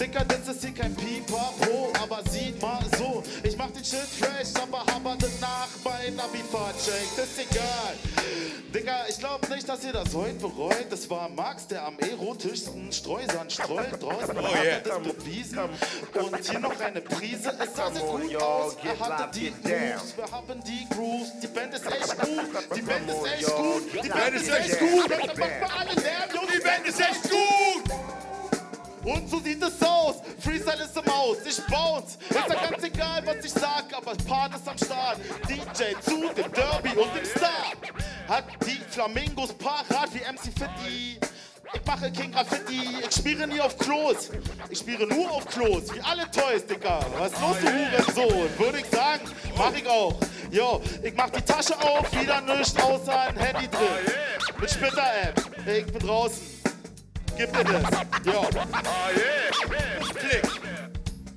Dicker, 0.00 0.24
das 0.24 0.48
ist 0.48 0.64
hier 0.64 0.72
kein 0.72 0.96
Pipapo, 0.96 1.92
aber 2.02 2.22
sieh 2.30 2.54
mal 2.58 2.82
so. 2.96 3.22
Ich 3.42 3.54
mach 3.58 3.70
den 3.70 3.84
Shit 3.84 3.98
fresh, 3.98 4.48
aber 4.62 4.78
habe 4.78 5.14
danach 5.20 5.68
mein 5.84 6.18
Abi-Fahrt 6.18 6.74
check. 6.82 7.06
Das 7.16 7.26
ist 7.26 7.38
egal. 7.38 7.94
Digga, 8.74 9.04
ich 9.10 9.18
glaub 9.18 9.46
nicht, 9.50 9.68
dass 9.68 9.84
ihr 9.84 9.92
das 9.92 10.14
heute 10.14 10.36
bereut. 10.36 10.86
Das 10.88 11.10
war 11.10 11.28
Max, 11.28 11.66
der 11.66 11.84
am 11.84 11.98
erotischsten 11.98 12.90
Streusand 12.90 13.52
streut. 13.52 14.02
Draußen 14.02 14.38
Oh 14.38 14.42
hat 14.42 14.64
yeah. 14.64 14.76
er 14.76 14.80
das 14.80 15.02
bewiesen. 15.02 15.58
Und 15.58 16.48
hier 16.48 16.60
noch 16.60 16.80
eine 16.80 17.02
Prise. 17.02 17.52
Es 17.62 17.76
sah 17.76 17.92
sehr 17.92 18.00
gut 18.00 18.36
aus. 18.36 18.76
Er 18.82 18.98
hatte 18.98 19.38
die 19.38 19.52
Grooves. 19.62 20.16
Wir 20.16 20.30
haben 20.32 20.64
die 20.64 20.86
Grooves. 20.94 21.40
Die 21.42 21.46
Band 21.46 21.74
ist 21.74 21.84
echt 21.84 22.18
gut. 22.20 22.74
Die 22.74 22.80
Band 22.80 23.10
ist 23.10 23.26
echt 23.26 23.54
gut. 23.54 23.82
Die 24.02 24.08
Band 24.08 24.34
ist 24.34 24.48
echt 24.48 24.78
gut. 24.78 25.10
Macht 25.10 25.36
mal 25.36 25.70
alle 25.78 25.92
Lärm, 26.00 26.30
Jungs. 26.32 26.52
Die 26.54 26.60
Band 26.62 26.86
ist 26.86 27.00
echt 27.00 27.22
gut. 27.24 28.19
Und 29.10 29.28
so 29.28 29.40
sieht 29.40 29.60
es 29.62 29.82
aus. 29.82 30.16
Freestyle 30.38 30.84
ist 30.84 30.96
im 30.96 31.12
Haus, 31.12 31.38
ich 31.44 31.60
bounce. 31.66 32.16
Ist 32.28 32.48
ja 32.48 32.70
ganz 32.70 32.84
egal, 32.84 33.22
was 33.26 33.44
ich 33.44 33.50
sag, 33.50 33.86
aber 33.92 34.14
Part 34.24 34.54
ist 34.54 34.68
am 34.68 34.78
Start. 34.78 35.18
DJ 35.48 35.94
zu 36.00 36.32
dem 36.32 36.52
Derby 36.52 36.90
und 36.96 37.14
dem 37.16 37.24
Star. 37.24 37.72
Hat 38.28 38.44
die 38.64 38.80
Flamingos 38.88 39.52
parat 39.54 40.14
wie 40.14 40.20
MC 40.20 40.52
Fitty. 40.56 41.18
Ich 41.72 41.86
mache 41.86 42.10
King 42.10 42.32
Graffiti, 42.32 42.82
ich 43.08 43.14
spiele 43.14 43.46
nie 43.46 43.60
auf 43.60 43.76
Klos. 43.78 44.30
Ich 44.68 44.78
spiele 44.78 45.06
nur 45.06 45.30
auf 45.30 45.46
Klos, 45.46 45.92
wie 45.94 46.00
alle 46.00 46.28
Toys, 46.30 46.66
Digga. 46.66 47.00
Was 47.18 47.32
ist 47.32 47.40
los, 47.40 47.56
du 47.60 47.66
Hurensohn? 47.66 48.58
Würde 48.58 48.78
ich 48.78 48.86
sagen, 48.86 49.22
mach 49.56 49.72
ich 49.72 49.86
auch. 49.88 50.14
Jo, 50.50 50.80
ich 51.02 51.14
mach 51.14 51.30
die 51.30 51.42
Tasche 51.42 51.76
auf, 51.80 52.12
wieder 52.12 52.40
nichts 52.40 52.76
außer 52.76 53.20
ein 53.20 53.36
Handy 53.36 53.68
drin. 53.68 54.14
Mit 54.60 54.70
Splitter-App, 54.70 55.42
ich 55.66 55.86
bin 55.86 55.98
draußen. 56.00 56.59
Gib 57.40 57.54
mir 57.54 57.64
das. 57.64 57.82
Jo. 58.26 58.46
Klick. 60.14 60.42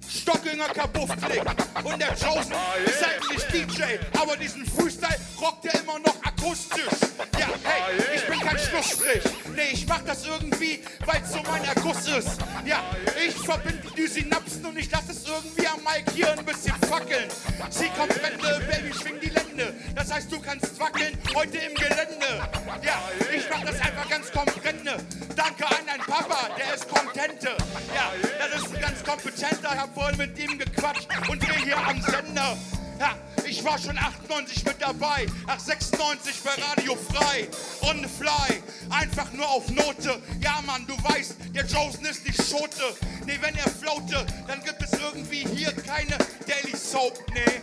Stockinger 0.05 0.67
Kabuff 0.67 1.09
Klick. 1.15 1.45
Und 1.81 2.01
der 2.01 2.09
Chosen 2.09 2.53
ist 2.85 3.05
eigentlich 3.05 3.67
DJ, 3.67 3.83
aber 4.19 4.35
diesen 4.35 4.65
Freestyle 4.65 5.15
rockt 5.39 5.65
er 5.65 5.79
immer 5.79 5.99
noch 5.99 6.21
akustisch. 6.43 6.99
Ja, 7.39 7.47
hey, 7.63 8.03
ich 8.15 8.27
bin 8.27 8.39
kein 8.39 8.59
Schlussstrich. 8.59 9.23
Nee, 9.55 9.71
ich 9.71 9.87
mach 9.87 10.01
das 10.01 10.25
irgendwie, 10.25 10.83
weil's 11.05 11.31
so 11.31 11.39
mein 11.49 11.63
Erguss 11.63 12.07
ist. 12.07 12.37
Ja, 12.65 12.83
ich 13.25 13.35
verbinde 13.35 13.87
die 13.95 14.07
Synapsen 14.07 14.65
und 14.65 14.77
ich 14.77 14.91
lass 14.91 15.09
es 15.09 15.25
irgendwie 15.25 15.67
am 15.67 15.79
Mic 15.83 16.11
hier 16.13 16.31
ein 16.31 16.43
bisschen 16.43 16.75
fackeln. 16.89 17.29
Sie 17.69 17.87
kommt 17.97 18.15
Wende, 18.21 18.65
Baby, 18.69 18.93
schwing 18.93 19.19
die 19.21 19.29
Lände. 19.29 19.73
Das 19.95 20.11
heißt, 20.11 20.31
du 20.31 20.39
kannst 20.41 20.77
wackeln 20.79 21.17
heute 21.33 21.57
im 21.57 21.75
Gelände. 21.75 22.49
Ja, 22.81 23.01
ich 23.33 23.43
mach 23.49 23.61
das 23.63 23.79
einfach 23.79 24.09
ganz 24.09 24.31
komprenne. 24.31 24.97
Danke 25.35 25.65
an 25.65 25.85
deinen 25.85 26.05
Papa, 26.05 26.49
der 26.57 26.75
ist 26.75 26.89
kontente. 26.89 27.55
Ja, 27.95 28.11
das 28.39 28.61
ist 28.61 28.75
ein 28.75 28.81
ganz 28.81 29.03
kompetenter. 29.03 29.69
Ich 29.73 29.79
hab 29.79 29.93
vorhin 29.93 30.17
mit 30.17 30.37
ihm 30.37 30.59
gequatscht 30.59 31.07
und 31.29 31.47
wir 31.47 31.55
hier 31.55 31.77
am 31.77 32.01
Sender. 32.01 32.57
Ja, 33.03 33.17
ich 33.45 33.61
war 33.65 33.77
schon 33.77 33.97
98 33.97 34.63
mit 34.63 34.81
dabei, 34.81 35.25
ach 35.45 35.59
96 35.59 36.41
bei 36.41 36.51
Radio 36.51 36.95
Frei. 36.95 37.49
On 37.81 37.97
the 37.97 38.07
fly, 38.07 38.63
einfach 38.91 39.29
nur 39.33 39.45
auf 39.45 39.69
Note. 39.71 40.21
Ja, 40.39 40.61
Mann, 40.65 40.87
du 40.87 40.93
weißt, 41.03 41.35
der 41.53 41.65
Josen 41.65 42.05
ist 42.05 42.25
nicht 42.25 42.41
Schote. 42.41 42.95
Nee, 43.25 43.37
wenn 43.41 43.55
er 43.55 43.69
floate, 43.69 44.25
dann 44.47 44.61
gibt 44.63 44.81
es 44.81 44.91
irgendwie 44.99 45.45
hier 45.55 45.71
keine 45.71 46.17
Daily 46.45 46.75
Soap. 46.75 47.17
Nee, 47.33 47.61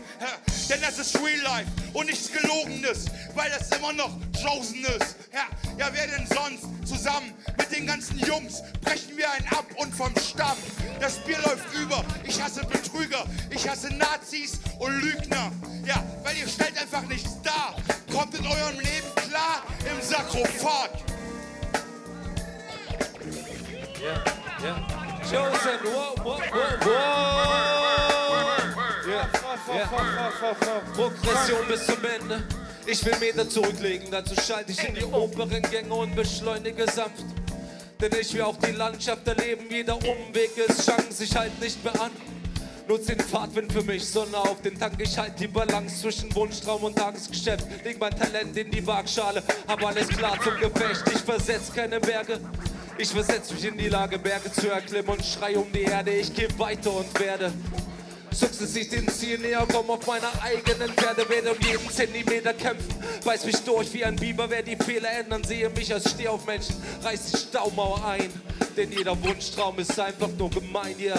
denn 0.69 0.81
das 0.81 0.99
ist 0.99 1.17
Real 1.17 1.41
Life 1.43 1.71
und 1.93 2.07
nichts 2.07 2.31
Gelogenes, 2.33 3.07
weil 3.35 3.51
das 3.51 3.71
immer 3.77 3.93
noch 3.93 4.11
Josen 4.43 4.85
ist. 4.85 5.17
Ja, 5.33 5.47
ja, 5.79 5.89
wer 5.93 6.07
denn 6.07 6.27
sonst? 6.27 6.65
Zusammen 6.89 7.33
mit 7.59 7.71
den 7.77 7.87
ganzen 7.87 8.19
Jungs 8.19 8.63
brechen 8.81 9.17
wir 9.17 9.31
einen 9.31 9.47
ab 9.49 9.67
und 9.77 9.95
vom 9.95 10.13
Stamm. 10.17 10.57
Das 11.01 11.19
Bier 11.25 11.39
läuft 11.39 11.73
über. 11.75 12.05
Ich 12.25 12.43
hasse 12.43 12.65
Betrüger, 12.65 13.25
ich 13.51 13.69
hasse 13.69 13.95
Nazis 13.95 14.61
und 14.79 15.01
Lügner. 15.01 15.53
Ja, 15.85 16.03
weil 16.25 16.37
ihr 16.37 16.49
stellt 16.49 16.77
einfach 16.79 17.03
nichts 17.03 17.41
dar. 17.43 17.77
Kommt 18.13 18.35
in 18.35 18.47
eurem 18.47 18.79
Leben 18.81 19.15
klar 19.29 19.63
im 19.89 20.03
Sarkophag. 20.03 20.91
Ja, 24.63 25.00
Chosen, 25.23 25.79
wow, 25.85 26.15
wow, 26.25 26.41
wow, 26.53 26.85
wow. 26.85 27.01
Ja, 29.09 29.29
ja. 29.77 29.87
Progression 30.95 31.67
bis 31.69 31.87
zum 31.87 32.05
Ende. 32.05 32.43
Ich 32.87 33.05
will 33.05 33.17
Meter 33.21 33.49
zurücklegen, 33.49 34.11
dazu 34.11 34.35
schalte 34.41 34.73
ich 34.73 34.89
in 34.89 34.95
die 34.95 35.05
oberen 35.05 35.63
Gänge 35.63 35.95
und 35.95 36.15
beschleunige 36.17 36.91
sanft. 36.91 37.25
Denn 38.01 38.11
ich 38.19 38.33
will 38.35 38.43
auch 38.43 38.57
die 38.57 38.73
Landschaft 38.73 39.29
erleben, 39.29 39.67
jeder 39.71 39.97
Umweg 39.97 40.57
ist 40.57 40.87
Chance, 40.87 41.23
ich 41.23 41.37
halt 41.37 41.61
nicht 41.61 41.85
mehr 41.85 42.01
an. 42.01 42.11
Nutz 42.89 43.07
den 43.07 43.21
Fahrtwind 43.21 43.73
für 43.73 43.85
mich, 43.85 44.05
Sonne 44.05 44.37
auf 44.37 44.63
den 44.63 44.77
Tank. 44.77 44.95
Ich 44.99 45.17
halt 45.17 45.39
die 45.39 45.47
Balance 45.47 46.01
zwischen 46.01 46.35
Wunschtraum 46.35 46.83
und 46.83 46.97
Tagesgeschäft. 46.97 47.65
Leg 47.85 48.01
mein 48.01 48.11
Talent 48.19 48.57
in 48.57 48.71
die 48.71 48.85
Waagschale, 48.85 49.43
hab 49.69 49.85
alles 49.85 50.09
klar 50.09 50.37
zum 50.43 50.57
Gefecht. 50.59 51.05
Ich 51.15 51.21
versetz 51.21 51.73
keine 51.73 52.01
Berge. 52.01 52.41
Ich 52.99 53.09
versetz 53.09 53.51
mich 53.51 53.65
in 53.65 53.79
die 53.79 53.89
Lage, 53.89 54.19
Berge 54.19 54.53
zu 54.53 54.69
erklimmen 54.69 55.11
und 55.11 55.25
schrei 55.25 55.57
um 55.57 55.71
die 55.73 55.83
Erde. 55.83 56.13
Ich 56.13 56.35
geh 56.35 56.49
weiter 56.59 56.93
und 56.93 57.19
werde 57.19 57.53
sukzessiv 58.31 58.91
dem 58.91 59.09
Ziel 59.09 59.39
näher 59.39 59.67
kommen 59.67 59.91
auf 59.91 60.07
meiner 60.07 60.31
eigenen 60.43 60.91
Pferde. 60.91 61.29
Werde 61.29 61.53
um 61.53 61.61
jeden 61.61 61.91
Zentimeter 61.91 62.53
kämpfen, 62.55 62.95
beiß 63.25 63.45
mich 63.47 63.57
durch 63.65 63.93
wie 63.95 64.05
ein 64.05 64.17
Biber. 64.17 64.49
Wer 64.51 64.63
die 64.63 64.77
Fehler 64.77 65.11
ändern, 65.13 65.43
sehe 65.45 65.69
mich 65.71 65.93
als 65.93 66.11
Steh 66.11 66.29
auf 66.29 66.47
Menschen, 66.47 66.77
reiß 67.03 67.31
die 67.31 67.37
Staumauer 67.39 68.05
ein. 68.05 68.31
Denn 68.81 68.93
jeder 68.93 69.23
Wunschtraum 69.23 69.79
ist 69.79 70.01
einfach 70.01 70.31
nur 70.39 70.49
gemein, 70.49 70.99
ja. 70.99 71.15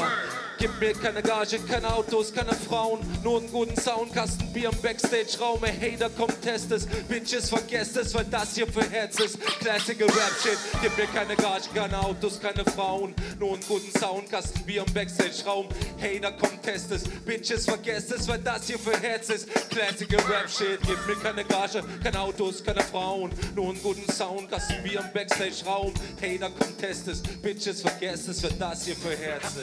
Gib 0.58 0.80
mir 0.80 0.94
keine 0.94 1.24
Gage, 1.24 1.58
keine 1.68 1.92
Autos, 1.92 2.32
keine 2.32 2.54
Frauen, 2.54 3.00
nur 3.24 3.40
einen 3.40 3.52
guten 3.52 3.76
Soundkasten, 3.76 4.54
Bier 4.54 4.70
im 4.72 4.80
Backstage-Raum. 4.80 5.64
Ey, 5.64 5.94
Hater, 5.94 6.10
kommt, 6.12 6.40
test 6.44 6.72
es. 6.72 6.86
Bitches, 6.86 7.50
vergesst 7.50 7.98
es, 7.98 8.14
weil 8.14 8.26
das 8.26 8.54
hier 8.54 8.68
für 8.68 8.88
Herz 8.88 9.20
ist. 9.20 9.40
Classical 9.60 10.08
Rap-Shit. 10.08 10.58
Gib 10.84 10.96
mir 10.98 11.08
keine 11.08 11.36
Gage, 11.36 11.64
keine 11.74 12.00
Autos, 12.00 12.40
keine 12.40 12.64
Frauen, 12.64 13.16
nur 13.40 13.54
einen 13.54 13.64
guten 13.68 13.92
Soundkasten, 13.98 14.64
Bier 14.64 14.84
im 14.86 14.94
Backstage-Raum. 14.94 15.68
Hater, 16.00 16.32
kommt, 16.34 16.62
test 16.62 16.92
es. 16.92 17.06
Bitches, 17.26 17.66
vergesst 17.66 18.12
es, 18.12 18.28
weil 18.28 18.40
das 18.40 18.68
hier 18.68 18.78
für 18.78 19.00
Herz 19.00 19.30
ist. 19.30 19.48
Classical 19.72 20.20
Rap-Shit. 20.30 20.80
Gib 20.86 21.08
mir 21.08 21.16
keine 21.24 21.44
Gage, 21.44 21.84
keine 22.04 22.20
Autos, 22.20 22.64
keine 22.64 22.82
Frauen, 22.82 23.32
nur 23.56 23.70
einen 23.70 23.82
guten 23.82 24.08
Soundkasten, 24.12 24.84
Bier 24.84 25.00
im 25.00 25.12
Backstage-Raum. 25.12 25.92
Hater, 26.22 26.52
kommt, 26.52 26.78
test 26.78 27.08
es. 27.08 27.24
Bitches, 27.24 27.51
vergesst 27.60 28.28
es, 28.28 28.44
weil 28.44 28.52
das 28.52 28.86
hier 28.86 28.96
für 28.96 29.16
Herz 29.16 29.46
ist. 29.46 29.58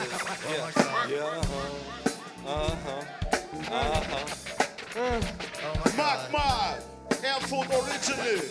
Ja. 0.53 1.17
Ja. 1.17 1.41
Aha. 2.45 2.99
Aha. 3.71 4.01
Mag 5.97 6.31
mal! 6.31 6.77
Erfurt 7.21 7.67
Original! 7.73 8.41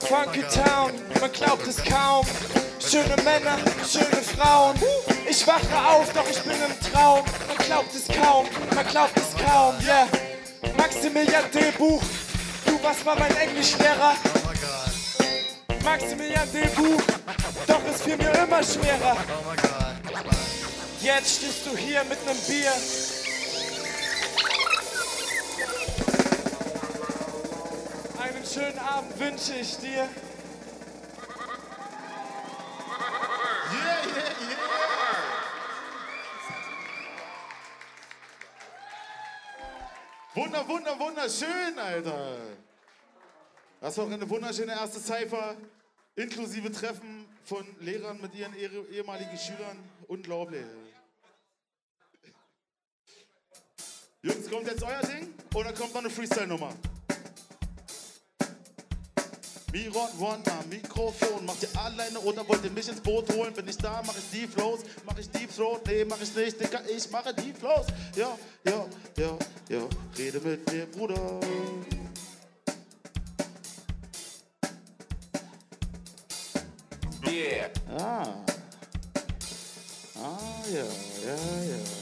Funky 0.00 0.42
Town, 0.42 0.92
man 1.20 1.32
glaubt 1.32 1.66
es 1.66 1.82
kaum. 1.84 2.26
Schöne 2.80 3.16
Männer, 3.24 3.58
schöne 3.88 4.22
Frauen. 4.22 4.76
Ich 5.28 5.46
wache 5.46 5.88
auf, 5.88 6.12
doch 6.12 6.28
ich 6.30 6.40
bin 6.40 6.52
im 6.52 6.92
Traum. 6.92 7.24
Man 7.48 7.58
glaubt 7.66 7.94
es 7.94 8.06
kaum, 8.06 8.46
man 8.74 8.86
glaubt 8.86 9.16
es 9.16 9.44
kaum, 9.44 9.74
yeah. 9.84 10.06
Maximilian 10.76 11.44
D-Buch, 11.52 12.02
du 12.66 12.82
warst 12.82 13.04
mal 13.04 13.16
mein 13.18 13.34
Englischlehrer. 13.36 14.14
Maximilian 15.86 16.48
D-Buch, 16.52 17.00
doch 17.68 17.80
es 17.88 18.02
fiel 18.02 18.16
mir 18.16 18.32
immer 18.32 18.60
schwerer. 18.60 19.16
Jetzt 21.00 21.36
stehst 21.36 21.64
du 21.64 21.76
hier 21.76 22.02
mit 22.02 22.18
nem 22.26 22.36
Bier. 22.38 22.72
Einen 28.20 28.44
schönen 28.44 28.78
Abend 28.80 29.16
wünsche 29.16 29.54
ich 29.60 29.76
dir. 29.76 30.08
Wunder, 40.34 40.68
wunder, 40.68 40.98
wunderschön, 40.98 41.78
Alter! 41.78 42.38
Das 43.80 43.96
war 43.98 44.10
eine 44.10 44.28
wunderschöne 44.28 44.72
erste 44.72 44.98
Cypher, 44.98 45.54
inklusive 46.16 46.72
Treffen 46.72 47.26
von 47.44 47.64
Lehrern 47.80 48.20
mit 48.20 48.34
ihren 48.34 48.54
ehe- 48.56 48.86
ehemaligen 48.92 49.38
Schülern. 49.38 49.78
Unglaublich. 50.08 50.64
Jungs, 54.22 54.50
kommt 54.50 54.66
jetzt 54.66 54.82
euer 54.82 55.02
Ding 55.02 55.32
oder 55.54 55.72
kommt 55.72 55.94
noch 55.94 56.00
eine 56.00 56.10
Freestyle-Nummer? 56.10 56.74
Miron 59.72 60.42
am 60.46 60.68
Mikrofon. 60.70 61.44
Macht 61.44 61.62
ihr 61.62 61.78
alleine 61.80 62.18
oder 62.20 62.48
wollt 62.48 62.64
ihr 62.64 62.70
mich 62.70 62.88
ins 62.88 63.00
Boot 63.00 63.30
holen? 63.34 63.52
Bin 63.52 63.68
ich 63.68 63.76
da, 63.76 64.02
mach 64.06 64.16
ich 64.16 64.30
Deep 64.30 64.52
Flows. 64.52 64.80
Mach 65.04 65.18
ich 65.18 65.28
Deep 65.30 65.54
Throat? 65.54 65.86
Nee, 65.86 66.04
mach 66.06 66.20
ich 66.20 66.34
nicht, 66.34 66.58
Digga, 66.58 66.80
ich 66.88 67.10
mache 67.10 67.34
Deep 67.34 67.58
Flows. 67.58 67.86
Ja, 68.16 68.38
ja, 68.64 68.86
ja, 69.18 69.38
ja. 69.68 69.88
Rede 70.16 70.40
mit 70.40 70.72
mir, 70.72 70.86
Bruder. 70.86 71.40
Yeah. 77.36 77.68
Ah. 77.98 78.32
Ah, 80.16 80.64
ja, 80.72 80.78
ja, 80.78 81.34
ja, 81.34 81.36
ja. 81.36 81.76
ja. 81.76 81.95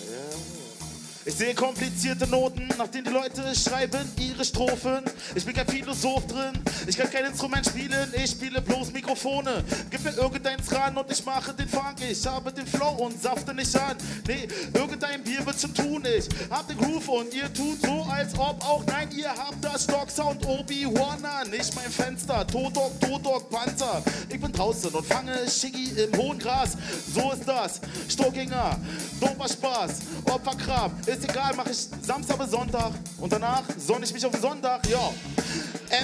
Ich 1.27 1.37
sehe 1.37 1.55
komplizierte 1.55 2.27
Noten, 2.27 2.69
nach 2.77 2.89
denen 2.89 3.05
die 3.05 3.11
Leute 3.11 3.43
schreiben 3.55 4.07
ihre 4.19 4.45
Strophen. 4.45 5.05
Ich 5.35 5.43
bin 5.47 5.55
kein 5.55 5.67
Philosoph 5.67 6.27
drin, 6.27 6.53
ich 6.87 6.99
kann 6.99 7.11
kein 7.11 7.25
Instrument 7.25 7.65
spielen, 7.65 8.13
ich 8.15 8.33
spiele 8.33 8.61
bloß 8.61 8.93
Mikrofone. 8.93 9.65
Gib 9.91 10.05
mir 10.05 10.15
irgendeins 10.19 10.71
ran 10.71 10.95
und 10.99 11.11
ich 11.11 11.25
mache 11.25 11.55
den 11.55 11.67
Funk. 11.67 11.97
Ich 12.07 12.27
habe 12.27 12.53
den 12.53 12.67
Flow 12.67 12.91
und 12.91 13.23
safte 13.23 13.55
nicht 13.55 13.75
an. 13.75 13.97
Nee, 14.29 14.47
irgendein 14.75 15.25
Bier 15.25 15.45
wird 15.47 15.59
schon 15.59 15.73
tun. 15.73 16.03
Ich 16.05 16.29
hab 16.51 16.69
den 16.69 16.77
Groove 16.77 17.09
und 17.09 17.33
ihr 17.33 17.51
tut 17.55 17.81
so, 17.81 18.03
als 18.03 18.35
ob 18.39 18.63
auch. 18.63 18.85
Nein, 18.87 19.09
ihr 19.17 19.31
habt 19.31 19.65
das 19.65 19.85
Stock-Sound 19.85 20.45
Obi-Wan 20.45 21.25
an. 21.25 21.49
Nicht 21.51 21.75
mein 21.75 21.91
Fenster, 21.91 22.47
Todok, 22.47 23.01
Todok, 23.01 23.49
Panzer. 23.49 24.03
Ich 24.29 24.39
bin 24.39 24.53
draußen 24.53 24.91
und 24.91 25.07
fange 25.07 25.49
Schiggi 25.49 26.03
im 26.03 26.15
hohen 26.19 26.39
Gras. 26.39 26.77
So 27.15 27.33
ist 27.33 27.49
das. 27.49 27.81
Stockinger, 28.11 28.79
doper 29.21 29.49
Spaß, 29.49 30.01
Opferkram. 30.27 30.93
Ist 31.15 31.31
egal, 31.31 31.53
mach 31.57 31.67
ich 31.67 31.87
Samstag 32.03 32.39
bis 32.41 32.51
Sonntag. 32.51 32.91
Und 33.19 33.33
danach 33.33 33.63
sonne 33.79 34.05
ich 34.05 34.13
mich 34.13 34.27
auf 34.27 34.35
Sonntag. 34.37 34.85
Ja, 34.89 35.13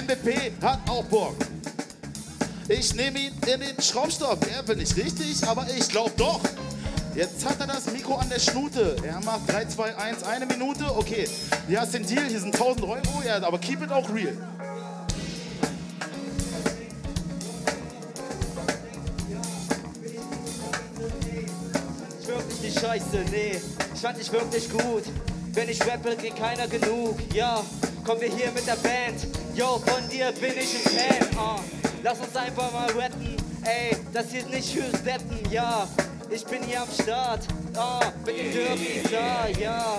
MVP 0.01 0.53
hat 0.61 0.79
auch 0.89 1.03
Bock. 1.03 1.35
Ich 2.69 2.95
nehme 2.95 3.19
ihn 3.19 3.33
in 3.45 3.59
den 3.59 3.81
Schraubstock. 3.81 4.39
Er 4.49 4.65
will 4.65 4.77
nicht 4.77 4.95
richtig, 4.95 5.45
aber 5.45 5.67
ich 5.77 5.89
glaub 5.89 6.15
doch. 6.15 6.39
Jetzt 7.13 7.45
hat 7.45 7.59
er 7.59 7.67
das 7.67 7.91
Mikro 7.91 8.15
an 8.15 8.29
der 8.29 8.39
Schnute. 8.39 8.95
Er 9.05 9.19
macht 9.19 9.51
3, 9.51 9.65
2, 9.65 9.97
1, 9.97 10.23
eine 10.23 10.45
Minute. 10.45 10.85
Okay, 10.95 11.27
hier 11.67 11.81
hast 11.81 11.93
den 11.93 12.07
Deal, 12.07 12.23
hier 12.27 12.39
sind 12.39 12.55
1000 12.55 12.85
Euro. 12.85 13.21
Ja, 13.27 13.35
aber 13.43 13.59
keep 13.59 13.81
it 13.83 13.91
auch 13.91 14.07
real. 14.13 14.37
Nicht 22.71 22.85
scheiße, 22.85 23.25
nee. 23.31 23.59
Ich 23.93 23.99
fand 23.99 24.17
dich 24.17 24.31
wirklich 24.31 24.69
gut. 24.69 25.03
Wenn 25.53 25.67
ich 25.67 25.81
rappe, 25.85 26.15
kriegt 26.15 26.37
keiner 26.37 26.67
genug. 26.69 27.17
Ja, 27.33 27.61
kommen 28.05 28.21
wir 28.21 28.29
hier 28.29 28.49
mit 28.53 28.65
der 28.65 28.77
Band. 28.77 29.27
Yo, 29.53 29.77
von 29.85 30.07
dir 30.09 30.31
bin 30.39 30.53
ich 30.53 30.73
ein 30.75 31.27
Fan. 31.27 31.37
ah. 31.37 31.59
lass 32.01 32.19
uns 32.19 32.33
einfach 32.33 32.71
mal 32.71 32.89
rappen. 32.91 33.35
Ey, 33.65 33.97
das 34.13 34.31
hier 34.31 34.39
ist 34.39 34.49
nicht 34.49 34.69
fürs 34.69 35.03
Deppen. 35.03 35.51
Ja, 35.51 35.85
ich 36.29 36.45
bin 36.45 36.63
hier 36.63 36.83
am 36.83 36.87
Start. 36.89 37.45
Ah, 37.75 37.99
mit 38.25 38.37
dem 38.39 38.53
Derby 38.53 39.03
da, 39.11 39.47
ja. 39.59 39.97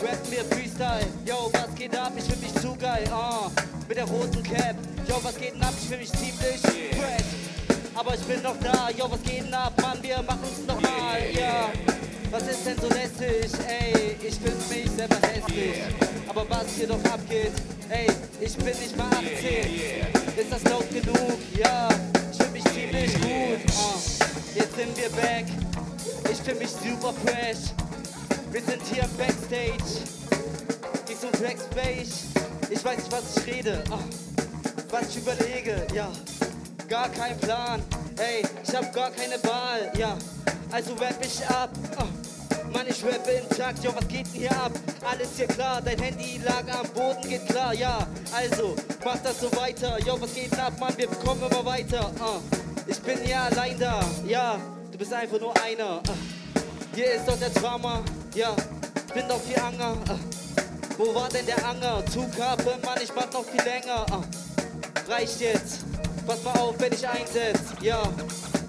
Rappen 0.00 0.30
wir 0.30 0.44
Freestyle. 0.44 1.06
Yo, 1.26 1.50
was 1.52 1.74
geht 1.74 1.96
ab? 1.96 2.12
Ich 2.16 2.24
fühl 2.24 2.36
mich 2.36 2.54
zu 2.54 2.76
geil. 2.76 3.08
Ah, 3.10 3.50
mit 3.88 3.96
der 3.96 4.04
roten 4.04 4.42
Cap. 4.44 4.76
Yo, 5.08 5.18
was 5.20 5.36
geht 5.36 5.54
denn 5.54 5.62
ab? 5.62 5.74
Ich 5.82 5.88
fühl 5.88 5.98
mich 5.98 6.12
ziemlich 6.12 6.60
fresh. 6.60 7.24
Aber 7.96 8.14
ich 8.14 8.22
bin 8.22 8.40
noch 8.42 8.56
da, 8.60 8.88
yo, 8.90 9.10
was 9.10 9.22
geht 9.22 9.46
denn 9.46 9.54
ab, 9.54 9.72
Mann, 9.80 9.98
wir 10.02 10.20
machen's 10.22 10.66
noch 10.66 10.80
mal, 10.80 11.20
ja. 11.32 11.70
Was 12.34 12.48
ist 12.48 12.66
denn 12.66 12.76
so 12.80 12.88
lästig, 12.88 13.48
ey, 13.68 14.16
ich 14.20 14.34
find 14.34 14.68
mich 14.68 14.90
selber 14.90 15.14
hässlich. 15.22 15.84
Aber 16.28 16.44
was 16.50 16.66
hier 16.76 16.88
doch 16.88 17.04
abgeht, 17.04 17.52
ey, 17.88 18.08
ich 18.40 18.56
bin 18.56 18.66
nicht 18.66 18.96
mal 18.96 19.06
18. 19.06 19.70
Ist 20.36 20.50
das 20.50 20.64
laut 20.64 20.90
genug, 20.90 21.38
ja, 21.56 21.88
ich 22.32 22.36
fühl 22.36 22.50
mich 22.50 22.64
ziemlich 22.64 23.14
gut, 23.20 23.72
ah. 23.78 23.94
Jetzt 24.52 24.74
sind 24.74 24.96
wir 24.96 25.10
back, 25.10 25.44
ich 26.28 26.38
fühl 26.38 26.56
mich 26.56 26.70
super 26.70 27.14
fresh. 27.24 27.70
Wir 28.50 28.62
sind 28.62 28.82
hier 28.92 29.04
Backstage, 29.16 30.02
ich 31.08 31.16
so 31.16 31.28
Backspace. 31.40 32.24
Ich 32.68 32.84
weiß 32.84 32.96
nicht, 32.96 33.12
was 33.12 33.36
ich 33.36 33.54
rede, 33.54 33.84
ah. 33.92 34.00
was 34.90 35.08
ich 35.10 35.18
überlege, 35.18 35.86
ja 35.94 36.10
gar 36.88 37.08
kein 37.08 37.36
Plan. 37.38 37.82
Ey, 38.18 38.44
ich 38.62 38.74
hab 38.74 38.92
gar 38.92 39.10
keine 39.10 39.42
Wahl, 39.44 39.90
ja. 39.96 40.16
Also 40.70 40.94
rap 40.94 41.16
ich 41.20 41.46
ab. 41.48 41.70
Oh. 41.98 42.13
Mann, 42.74 42.86
ich 42.88 43.04
rappe 43.04 43.30
im 43.30 43.56
Takt, 43.56 43.84
yo, 43.84 43.94
was 43.94 44.08
geht 44.08 44.26
denn 44.26 44.40
hier 44.40 44.50
ab? 44.50 44.72
Alles 45.08 45.28
hier 45.36 45.46
klar, 45.46 45.80
dein 45.80 45.96
Handy 45.98 46.40
lag 46.44 46.64
am 46.76 46.88
Boden, 46.88 47.28
geht 47.28 47.46
klar, 47.46 47.72
ja. 47.72 48.04
Also, 48.34 48.74
mach 49.04 49.16
das 49.22 49.40
so 49.40 49.50
weiter, 49.56 49.96
yo, 50.04 50.20
was 50.20 50.34
geht 50.34 50.50
denn 50.50 50.58
ab, 50.58 50.72
Mann, 50.80 50.92
wir 50.96 51.06
kommen 51.06 51.40
immer 51.48 51.64
weiter. 51.64 52.10
ah. 52.20 52.40
Ich 52.86 53.00
bin 53.00 53.18
ja 53.28 53.44
allein 53.44 53.78
da, 53.78 54.00
ja, 54.26 54.56
du 54.90 54.98
bist 54.98 55.12
einfach 55.12 55.38
nur 55.40 55.54
einer. 55.62 56.00
ah. 56.08 56.16
Hier 56.96 57.12
ist 57.14 57.28
doch 57.28 57.38
der 57.38 57.50
Drama, 57.50 58.02
ja, 58.34 58.54
bin 59.14 59.28
doch 59.28 59.40
viel 59.40 59.58
Anger. 59.60 59.96
ah. 60.08 60.18
Wo 60.98 61.14
war 61.14 61.28
denn 61.28 61.46
der 61.46 61.64
Anger? 61.64 62.04
Zughafen, 62.06 62.80
Mann, 62.84 62.98
ich 63.00 63.14
warte 63.14 63.34
noch 63.34 63.44
viel 63.44 63.62
länger. 63.62 64.04
ah. 64.10 64.22
Reicht 65.08 65.40
jetzt. 65.40 65.84
Pass 66.26 66.42
mal 66.42 66.58
auf, 66.58 66.74
wenn 66.78 66.92
ich 66.92 67.06
einsetz. 67.06 67.60
Ja, 67.82 68.02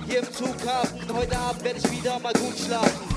hier 0.05 0.19
im 0.19 0.31
Zughafen. 0.31 1.01
Heute 1.11 1.37
Abend 1.39 1.63
werde 1.63 1.79
ich 1.79 1.89
wieder 1.91 2.19
mal 2.19 2.33
gut 2.33 2.57
schlafen. 2.59 3.14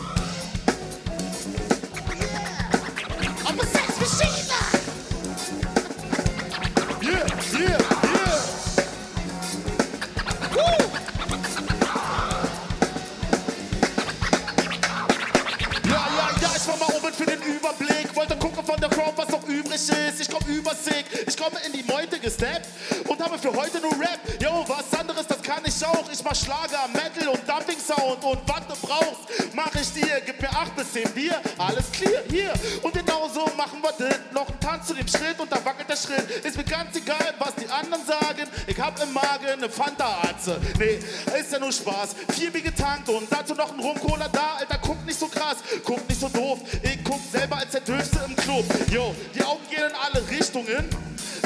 Ich 20.20 20.28
komm 20.28 20.46
übersick, 20.48 21.06
ich 21.26 21.36
komme 21.36 21.56
in 21.64 21.72
die 21.72 21.84
Meute 21.84 22.18
gesteppt 22.18 22.66
und 23.08 23.22
habe 23.22 23.38
für 23.38 23.52
heute 23.54 23.80
nur 23.80 23.92
Rap. 23.92 24.20
Yo, 24.42 24.64
was 24.66 24.98
anderes, 24.98 25.26
das 25.26 25.37
kann 25.48 25.62
ich 25.64 25.82
auch, 25.82 26.04
ich 26.12 26.22
mach 26.22 26.34
Schlager, 26.34 26.86
Metal 26.92 27.28
und 27.28 27.40
Dumping 27.48 27.78
Sound 27.80 28.22
und 28.22 28.38
was 28.46 28.66
du 28.68 28.86
brauchst, 28.86 29.54
mach 29.54 29.74
ich 29.74 29.90
dir. 29.94 30.20
Gib 30.26 30.42
mir 30.42 30.50
acht 30.50 30.76
bis 30.76 30.92
zehn 30.92 31.10
Bier, 31.12 31.40
alles 31.56 31.90
clear, 31.90 32.22
hier. 32.28 32.52
Und 32.82 32.92
genauso 32.92 33.46
machen 33.56 33.80
wir 33.80 33.92
das. 33.98 34.18
Noch 34.30 34.46
ein 34.46 34.60
Tanz 34.60 34.88
zu 34.88 34.94
dem 34.94 35.08
Schritt 35.08 35.40
und 35.40 35.50
da 35.50 35.64
wackelt 35.64 35.88
der 35.88 35.96
Schritt. 35.96 36.44
Ist 36.44 36.54
mir 36.54 36.64
ganz 36.64 36.94
egal, 36.96 37.34
was 37.38 37.54
die 37.54 37.68
anderen 37.68 38.04
sagen. 38.04 38.46
Ich 38.66 38.78
hab 38.78 39.02
im 39.02 39.10
Magen 39.14 39.46
eine 39.46 39.70
Fanta-Atze. 39.70 40.60
Nee, 40.78 41.00
ist 41.40 41.50
ja 41.50 41.58
nur 41.58 41.72
Spaß. 41.72 42.14
Vier 42.34 42.52
Bier 42.52 42.62
getankt 42.62 43.08
und 43.08 43.26
dazu 43.30 43.54
noch 43.54 43.72
ein 43.72 43.80
Rum-Cola 43.80 44.28
da. 44.28 44.56
Alter, 44.58 44.78
guck 44.82 45.02
nicht 45.06 45.18
so 45.18 45.28
krass, 45.28 45.56
guck 45.82 46.06
nicht 46.10 46.20
so 46.20 46.28
doof. 46.28 46.58
Ich 46.82 47.02
guck 47.04 47.20
selber 47.32 47.56
als 47.56 47.70
der 47.70 47.80
Döfste 47.80 48.20
im 48.26 48.36
Club. 48.36 48.66
Jo, 48.90 49.14
die 49.34 49.42
Augen 49.42 49.66
gehen 49.70 49.88
in 49.88 49.94
alle 49.94 50.28
Richtungen. 50.28 50.90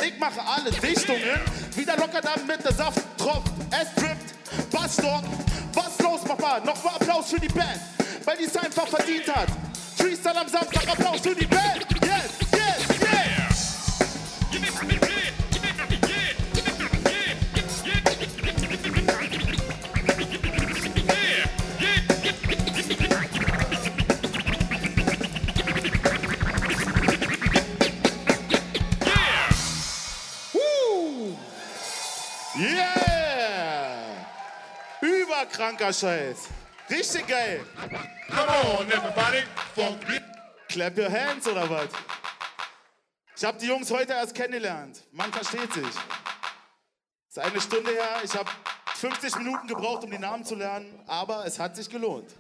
Ich 0.05 0.19
mache 0.19 0.41
alle 0.41 0.71
Dichtungen. 0.71 1.41
Wieder 1.75 1.97
locker 1.97 2.21
damit 2.21 2.65
der 2.65 2.73
Saft 2.73 3.01
tropft. 3.19 3.53
Es 3.71 4.03
drippt. 4.03 4.71
Bassstock. 4.71 5.23
Was 5.75 5.99
los, 6.01 6.21
Papa? 6.25 6.61
Nochmal 6.65 6.95
Applaus 6.97 7.31
für 7.31 7.41
die 7.41 7.49
Band, 7.49 7.81
weil 8.25 8.37
die 8.37 8.45
es 8.45 8.57
einfach 8.57 8.87
verdient 8.87 9.35
hat. 9.35 9.49
Freestyle 9.97 10.39
am 10.39 10.49
Samstag, 10.49 10.87
Applaus 10.89 11.21
für 11.21 11.35
die 11.35 11.47
Band. 11.47 11.92
Überkranker 35.43 35.93
Scheiß. 35.93 36.49
Richtig 36.89 37.27
geil. 37.27 37.61
Come 38.29 38.79
on, 38.79 38.87
everybody. 38.87 39.43
Clap 40.69 40.97
your 40.97 41.11
hands 41.11 41.49
oder 41.49 41.69
was? 41.69 41.89
Ich 43.37 43.45
habe 43.45 43.59
die 43.59 43.67
Jungs 43.67 43.91
heute 43.91 44.13
erst 44.13 44.37
kennengelernt. 44.37 45.03
Man 45.11 45.33
versteht 45.33 45.73
sich. 45.73 45.85
Es 45.85 47.37
ist 47.37 47.39
eine 47.39 47.61
Stunde 47.61 47.91
her. 47.91 48.21
Ich 48.23 48.33
habe 48.37 48.49
50 48.95 49.37
Minuten 49.39 49.67
gebraucht, 49.67 50.05
um 50.05 50.13
die 50.13 50.19
Namen 50.19 50.45
zu 50.45 50.55
lernen, 50.55 51.01
aber 51.09 51.45
es 51.45 51.59
hat 51.59 51.75
sich 51.75 51.91
gelohnt. 51.91 52.31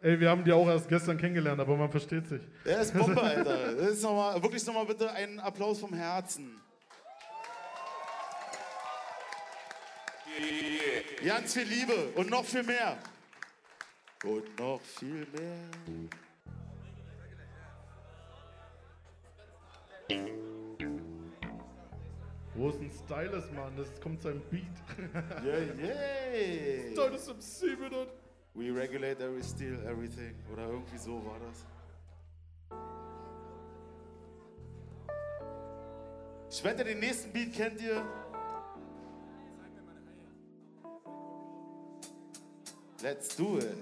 Ey, 0.00 0.20
wir 0.20 0.30
haben 0.30 0.44
die 0.44 0.52
auch 0.52 0.68
erst 0.68 0.88
gestern 0.88 1.18
kennengelernt, 1.18 1.60
aber 1.60 1.76
man 1.76 1.90
versteht 1.90 2.28
sich. 2.28 2.42
Er 2.64 2.80
ist 2.80 2.96
Bombe, 2.96 3.20
Alter. 3.22 3.74
Das 3.74 3.90
ist 3.90 4.02
noch 4.04 4.14
mal, 4.14 4.40
wirklich 4.40 4.64
nochmal 4.66 4.86
bitte 4.86 5.10
einen 5.10 5.40
Applaus 5.40 5.80
vom 5.80 5.92
Herzen. 5.94 6.61
Ganz 11.24 11.54
viel 11.54 11.62
Liebe 11.62 12.08
und 12.14 12.30
noch 12.30 12.44
viel 12.44 12.62
mehr. 12.62 12.98
Und 14.24 14.58
noch 14.58 14.80
viel 14.80 15.26
mehr. 15.32 15.68
Wo 22.54 22.68
ist 22.68 22.80
ein 22.80 22.90
Stylus, 22.90 23.50
Mann? 23.52 23.72
Das 23.76 24.00
kommt 24.00 24.22
sein 24.22 24.40
Beat. 24.50 24.62
Yeah, 25.44 25.58
yeah. 25.78 26.92
Stylus 26.92 27.28
MC 27.28 27.80
mit 27.80 27.92
das. 27.92 28.08
We 28.54 28.70
regulate 28.70 29.20
every 29.24 29.42
steal 29.42 29.78
everything. 29.86 30.34
Oder 30.52 30.68
irgendwie 30.68 30.98
so 30.98 31.24
war 31.24 31.38
das. 31.40 31.66
Ich 36.50 36.62
wette, 36.62 36.84
den 36.84 37.00
nächsten 37.00 37.32
Beat 37.32 37.54
kennt 37.54 37.80
ihr. 37.80 38.04
Let's 43.02 43.34
do 43.34 43.56
it. 43.56 43.76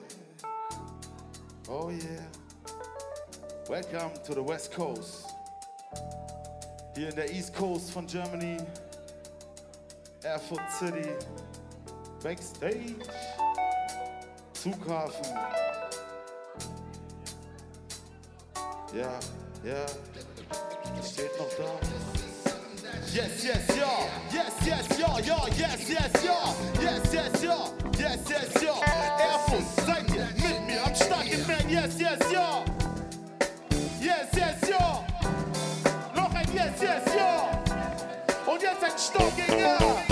Oh 1.69 1.91
yeah. 1.91 2.23
Welcome 3.69 4.13
to 4.25 4.35
the 4.35 4.43
West 4.43 4.73
Coast. 4.73 5.27
Hier 6.97 7.11
in 7.11 7.17
der 7.17 7.31
East 7.31 7.55
Coast 7.55 7.91
von 7.91 8.07
Germany. 8.07 8.57
Erfurt 10.23 10.63
City. 10.73 11.11
Backstage. 12.23 12.97
Flughafen. 14.55 15.37
Ja, 18.95 19.21
ja. 19.63 19.87
Steht 21.05 21.39
noch 21.39 21.51
da. 21.59 22.30
Yes, 23.07 23.43
yes, 23.45 23.77
ja. 23.77 23.91
Yes, 24.33 24.53
yes, 24.65 24.99
ja, 24.99 25.19
ja. 25.19 25.47
Yes, 25.57 25.89
yes, 25.89 26.25
ja. 26.25 26.55
Yes, 26.81 27.13
yes, 27.13 27.43
ja. 27.43 27.57
Yes, 27.99 28.19
yes, 28.29 28.63
ja. 28.63 28.75
Erfurt, 29.19 29.65
seid 29.87 30.09
ihr 30.15 30.27
mit 30.37 30.67
mir 30.67 30.85
am 30.85 30.95
Start 30.95 31.27
im 31.27 31.45
Band? 31.47 31.71
Yes, 31.71 31.99
yes, 31.99 32.33
ja. 32.33 32.65
Yes, 34.01 34.29
yes, 34.35 34.71
ja. 34.71 35.05
Noch 36.15 36.35
ein 36.35 36.47
Yes, 36.55 36.81
yes, 36.81 37.15
ja. 37.17 37.51
Und 38.47 38.63
jetzt 38.63 38.85
ein 38.85 38.99
Stockinger. 38.99 39.59
Ja, 39.59 40.10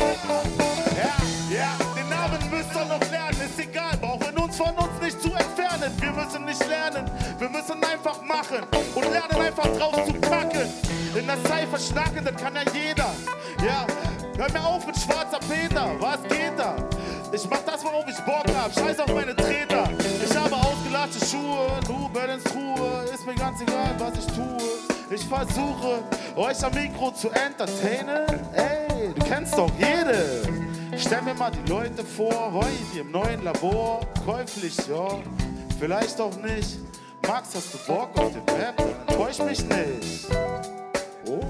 von 4.58 4.74
uns 4.76 5.00
nicht 5.00 5.22
zu 5.22 5.28
entfernen. 5.28 5.92
Wir 6.00 6.10
müssen 6.10 6.44
nicht 6.44 6.66
lernen, 6.66 7.08
wir 7.38 7.48
müssen 7.48 7.82
einfach 7.84 8.20
machen 8.22 8.66
und 8.94 9.04
lernen 9.12 9.40
einfach 9.40 9.68
drauf 9.78 10.04
zu 10.04 10.12
packen. 10.14 10.68
In 11.14 11.26
der 11.26 11.36
Cypher 11.36 11.78
schnacken, 11.78 12.24
das 12.24 12.34
kann 12.42 12.54
ja 12.54 12.62
jeder. 12.74 13.10
Ja, 13.64 13.86
hör 14.36 14.52
mir 14.52 14.64
auf 14.66 14.84
mit 14.84 14.96
schwarzer 14.98 15.38
Peter, 15.48 15.92
was 16.00 16.22
geht 16.24 16.58
da? 16.58 16.74
Ich 17.32 17.48
mach 17.48 17.60
das, 17.60 17.84
worauf 17.84 18.04
ich 18.08 18.18
Bock 18.24 18.44
hab, 18.56 18.72
scheiß 18.74 18.98
auf 18.98 19.14
meine 19.14 19.36
Treter. 19.36 19.88
Ich 20.28 20.36
habe 20.36 20.56
ausgelatschte 20.56 21.24
Schuhe, 21.24 21.68
du 21.86 22.08
ins 22.18 22.54
Ruhe, 22.54 23.04
ist 23.14 23.26
mir 23.26 23.34
ganz 23.34 23.60
egal, 23.60 23.94
was 23.98 24.12
ich 24.18 24.26
tue. 24.26 24.58
Ich 25.10 25.24
versuche, 25.24 26.02
euch 26.36 26.64
am 26.64 26.74
Mikro 26.74 27.12
zu 27.12 27.30
entertainen. 27.30 28.26
Ey, 28.52 29.14
du 29.14 29.24
kennst 29.24 29.56
doch 29.56 29.70
jede. 29.78 30.67
Stell 30.96 31.22
mir 31.22 31.34
mal 31.34 31.50
die 31.50 31.68
Leute 31.70 32.04
vor, 32.04 32.52
heute 32.52 33.00
im 33.00 33.10
neuen 33.10 33.42
Labor, 33.44 34.00
käuflich, 34.24 34.76
ja, 34.88 35.06
vielleicht 35.78 36.20
auch 36.20 36.34
nicht. 36.36 36.78
Max, 37.26 37.54
hast 37.54 37.74
du 37.74 37.78
Bock 37.92 38.16
auf 38.18 38.32
den 38.32 38.42
Rap? 38.56 38.76
Dann 38.76 38.88
enttäusch 39.06 39.38
mich 39.40 39.62
nicht. 39.64 40.26
Oh. 41.26 41.40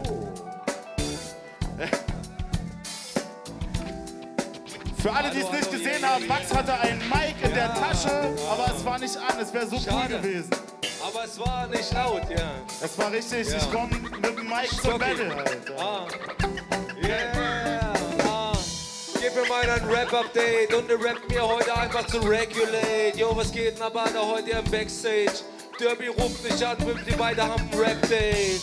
Für 5.01 5.13
alle, 5.13 5.31
die 5.31 5.41
es 5.41 5.51
nicht 5.53 5.71
gesehen 5.71 6.05
haben, 6.05 6.27
Max 6.27 6.53
hatte 6.53 6.73
ein 6.81 6.99
Mic 7.09 7.35
in 7.43 7.55
der 7.55 7.73
Tasche, 7.75 8.11
aber 8.51 8.75
es 8.77 8.85
war 8.85 8.99
nicht 8.99 9.17
an, 9.17 9.39
es 9.41 9.55
wäre 9.55 9.67
so 9.67 9.77
cool 9.77 9.83
Schade. 9.83 10.21
gewesen. 10.21 10.51
Aber 11.01 11.25
es 11.25 11.39
war 11.39 11.67
nicht 11.69 11.93
laut, 11.95 12.29
ja. 12.31 12.51
Es 12.83 12.99
war 12.99 13.13
richtig, 13.13 13.49
Ja. 13.49 13.57
ich 13.59 13.71
komme 13.73 13.97
mit 13.97 14.25
dem 14.39 14.47
Mic 14.49 14.69
zur. 14.83 14.99
Battle 14.99 15.35
halt. 15.35 15.73
Ah. 15.79 16.07
Rap-Update 19.89 20.75
und 20.75 20.87
ne 20.87 20.95
Rap 20.95 21.19
mir 21.31 21.43
heute 21.43 21.75
einfach 21.75 22.07
zu 22.07 22.19
regulate. 22.19 23.17
Yo, 23.17 23.35
was 23.35 23.51
geht 23.51 23.77
denn 23.77 23.83
aber 23.83 24.05
da 24.13 24.21
heute 24.21 24.51
im 24.51 24.71
Backstage? 24.71 25.45
Derby 25.81 26.09
ruft 26.09 26.45
mich 26.45 26.67
an, 26.67 26.77
wir 26.79 27.17
beide 27.17 27.43
haben 27.43 27.71
Rap-Date. 27.75 28.61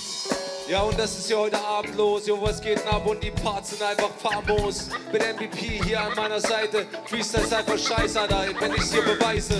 Ja, 0.68 0.82
und 0.82 1.00
das 1.00 1.18
ist 1.18 1.30
ja 1.30 1.38
heute 1.38 1.60
Abend 1.60 1.96
los. 1.96 2.28
Jo, 2.28 2.40
was 2.42 2.62
geht 2.62 2.80
denn 2.80 2.88
ab? 2.88 3.08
Und 3.08 3.24
die 3.24 3.32
Parts 3.32 3.72
sind 3.72 3.82
einfach 3.82 4.10
famos. 4.22 4.90
Mit 5.12 5.22
MVP 5.22 5.84
hier 5.84 6.02
an 6.02 6.14
meiner 6.16 6.40
Seite. 6.40 6.86
Freestyle 7.06 7.44
ist 7.44 7.54
einfach 7.54 7.78
scheiße, 7.78 8.22
Alter, 8.22 8.46
wenn 8.60 8.74
ich's 8.74 8.92
hier 8.92 9.04
beweise. 9.04 9.60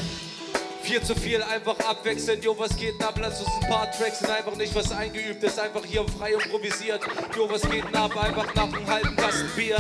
Viel 0.84 1.02
zu 1.02 1.16
viel, 1.16 1.42
einfach 1.42 1.80
abwechselnd. 1.80 2.44
Jo, 2.44 2.56
was 2.60 2.76
geht 2.78 3.00
denn 3.00 3.08
ab? 3.08 3.16
Lass 3.20 3.40
uns 3.40 3.50
ein 3.62 3.70
paar 3.70 3.92
Tracks 3.92 4.20
sind 4.20 4.30
einfach 4.30 4.56
nicht 4.56 4.76
was 4.76 4.92
eingeübt 4.92 5.44
ist. 5.44 5.60
Einfach 5.60 5.84
hier 5.84 6.06
frei 6.20 6.34
improvisiert. 6.34 7.02
Jo, 7.36 7.50
was 7.50 7.62
geht 7.64 7.86
denn 7.86 7.96
ab? 7.96 8.16
Einfach 8.16 8.54
nach 8.54 8.72
einem 8.72 8.88
halben 8.88 9.16
Kasten 9.16 9.50
Bier. 9.56 9.78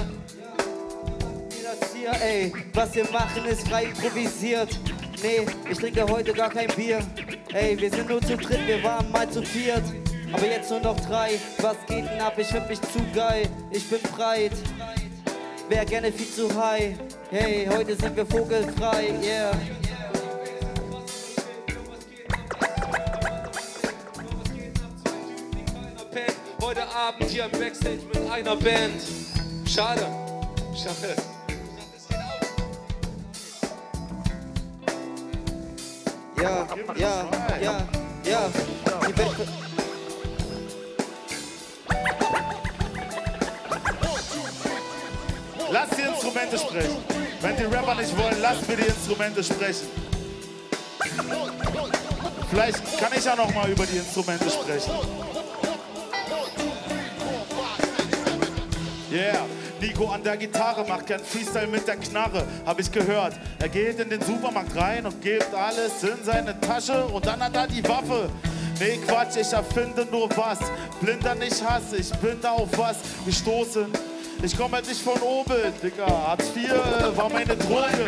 Das 1.80 1.94
hier, 1.94 2.12
ey. 2.22 2.54
Was 2.74 2.94
wir 2.96 3.06
machen 3.12 3.46
ist 3.46 3.68
frei 3.68 3.86
improvisiert. 3.86 4.80
Nee, 5.22 5.46
ich 5.70 5.78
trinke 5.78 6.06
heute 6.08 6.34
gar 6.34 6.50
kein 6.50 6.68
Bier. 6.76 7.00
Ey, 7.54 7.80
wir 7.80 7.90
sind 7.90 8.10
nur 8.10 8.22
zu 8.22 8.38
dritt, 8.38 8.68
wir 8.68 8.84
waren 8.84 9.10
mal 9.12 9.30
zu 9.30 9.42
viert. 9.42 9.84
Aber 10.32 10.46
jetzt 10.46 10.70
nur 10.70 10.82
noch 10.82 11.00
drei. 11.00 11.40
Was 11.60 11.78
geht 11.88 12.06
denn 12.06 12.20
ab? 12.20 12.34
Ich 12.38 12.48
find 12.48 12.68
mich 12.68 12.82
zu 12.82 13.00
geil. 13.14 13.48
Ich 13.72 13.88
bin 13.90 14.02
breit. 14.16 14.52
Wär 15.70 15.86
gerne 15.86 16.12
viel 16.12 16.30
zu 16.30 16.54
high. 16.56 16.96
Hey, 17.32 17.68
heute 17.72 17.96
sind 17.96 18.16
wir 18.16 18.26
vogelfrei. 18.26 19.14
Yeah. 19.24 19.52
Heute 26.62 26.82
Abend 26.96 27.30
hier 27.30 27.46
im 27.46 27.52
Backstage 27.52 28.00
mit 28.14 28.30
einer 28.30 28.56
Band. 28.56 29.02
Schade. 29.68 30.06
Schade. 30.76 31.16
Ja, 36.38 36.68
ja, 36.96 37.28
ja, 37.62 37.88
ja. 38.26 38.50
Die 39.08 39.18
Welt. 39.18 39.36
Lass 45.72 45.90
die 45.90 46.02
Instrumente 46.02 46.58
sprechen. 46.58 46.98
Wenn 47.42 47.58
die 47.58 47.64
Rapper 47.64 47.96
nicht 47.96 48.18
wollen, 48.18 48.42
lassen 48.42 48.68
wir 48.68 48.78
die 48.78 48.88
Instrumente 48.88 49.44
sprechen. 49.44 49.88
Vielleicht 52.50 52.98
kann 53.00 53.12
ich 53.16 53.26
ja 53.26 53.36
noch 53.36 53.54
mal 53.54 53.70
über 53.70 53.86
die 53.86 53.98
Instrumente 53.98 54.50
sprechen. 54.50 54.92
Yeah. 59.12 59.46
Nico 59.82 60.08
an 60.08 60.24
der 60.24 60.38
Gitarre 60.38 60.88
macht 60.88 61.08
gern 61.08 61.20
Freestyle 61.20 61.68
mit 61.68 61.88
der 61.88 61.98
Knarre, 61.98 62.46
hab 62.66 62.80
ich 62.80 62.92
gehört. 62.92 63.34
Er 63.60 63.70
geht 63.70 64.00
in 64.00 64.10
den 64.10 64.22
Supermarkt 64.22 64.76
rein 64.76 65.06
und 65.06 65.22
gibt 65.22 65.54
alles 65.54 66.04
in 66.04 66.24
seine 66.24 66.60
Tasche 66.62 67.06
und 67.06 67.26
dann 67.26 67.44
hat 67.44 67.56
er 67.56 67.68
die 67.68 67.84
Waffe. 67.88 68.30
Nee, 68.80 69.00
Quatsch, 69.08 69.38
ich 69.38 69.52
erfinde 69.54 70.06
nur 70.12 70.30
was. 70.36 70.60
Blinder 71.02 71.36
nicht 71.36 71.64
Hass, 71.64 71.94
ich 71.94 72.10
bin 72.16 72.40
da 72.42 72.52
auf 72.52 72.78
was 72.78 72.98
gestoßen. 73.26 73.86
Ich 74.44 74.58
komme 74.58 74.76
halt 74.76 74.88
nicht 74.88 75.02
von 75.02 75.20
oben, 75.22 75.74
Digga. 75.82 76.06
Hartz 76.08 76.46
IV 76.56 76.72
äh, 76.72 77.18
war 77.18 77.30
meine 77.30 77.56
Droge. 77.58 78.06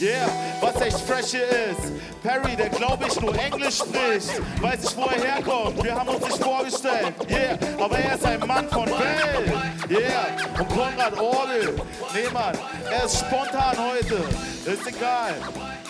Yeah, 0.00 0.28
was 0.60 0.80
echt 0.80 0.98
fresh 1.00 1.32
hier 1.32 1.46
ist. 1.46 1.92
Perry, 2.22 2.56
der 2.56 2.70
glaub 2.70 3.04
ich 3.06 3.20
nur 3.20 3.36
Englisch 3.38 3.78
spricht. 3.78 4.40
Weiß 4.62 4.84
ich, 4.84 4.96
wo 4.96 5.02
er 5.02 5.22
herkommt. 5.22 5.82
Wir 5.82 5.94
haben 5.94 6.08
uns 6.08 6.24
nicht 6.24 6.42
vorgestellt. 6.42 7.12
Yeah, 7.28 7.58
aber 7.78 7.98
er 7.98 8.14
ist 8.14 8.24
ein 8.24 8.40
Mann 8.46 8.68
von 8.68 8.86
Welt. 8.86 9.90
Yeah, 9.90 10.36
und 10.58 10.68
Konrad 10.68 11.18
Orgel. 11.18 11.74
Nee, 12.14 12.30
Mann, 12.32 12.56
er 12.90 13.04
ist 13.04 13.18
spontan 13.18 13.76
heute. 13.76 14.16
Ist 14.64 14.86
egal. 14.86 15.34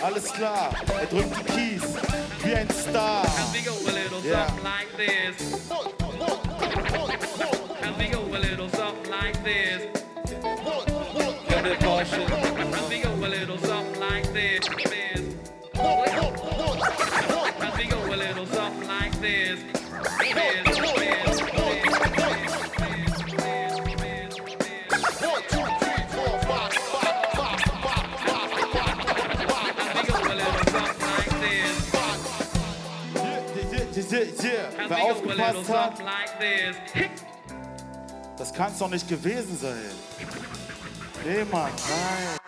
Alles 0.03 0.33
klar. 0.33 0.71
Er 0.99 1.07
drückt 1.07 1.37
die 1.39 1.53
Keys. 1.53 1.83
Wie 2.43 2.55
ein 2.55 2.69
Star. 2.71 3.23
Yeah. 4.25 4.47
And 11.63 11.69
we 11.69 13.01
go 13.03 13.11
a 13.13 13.29
little 13.29 13.59
something 13.59 14.01
like 14.01 14.33
this. 14.33 14.67
And 14.67 15.37
we 17.77 17.85
go 17.87 17.99
a 18.07 18.17
little 18.17 18.47
something 18.47 18.89
like 18.89 19.21
this. 19.21 19.61
Yeah. 34.43 34.71
Wer 34.89 35.03
aufgepasst 35.05 35.69
hat, 35.69 35.95
das 38.37 38.53
kann's 38.53 38.79
doch 38.79 38.89
nicht 38.89 39.07
gewesen 39.07 39.57
sein. 39.57 39.77
Nee, 41.25 41.45
Mann, 41.45 41.71
nein. 41.89 42.40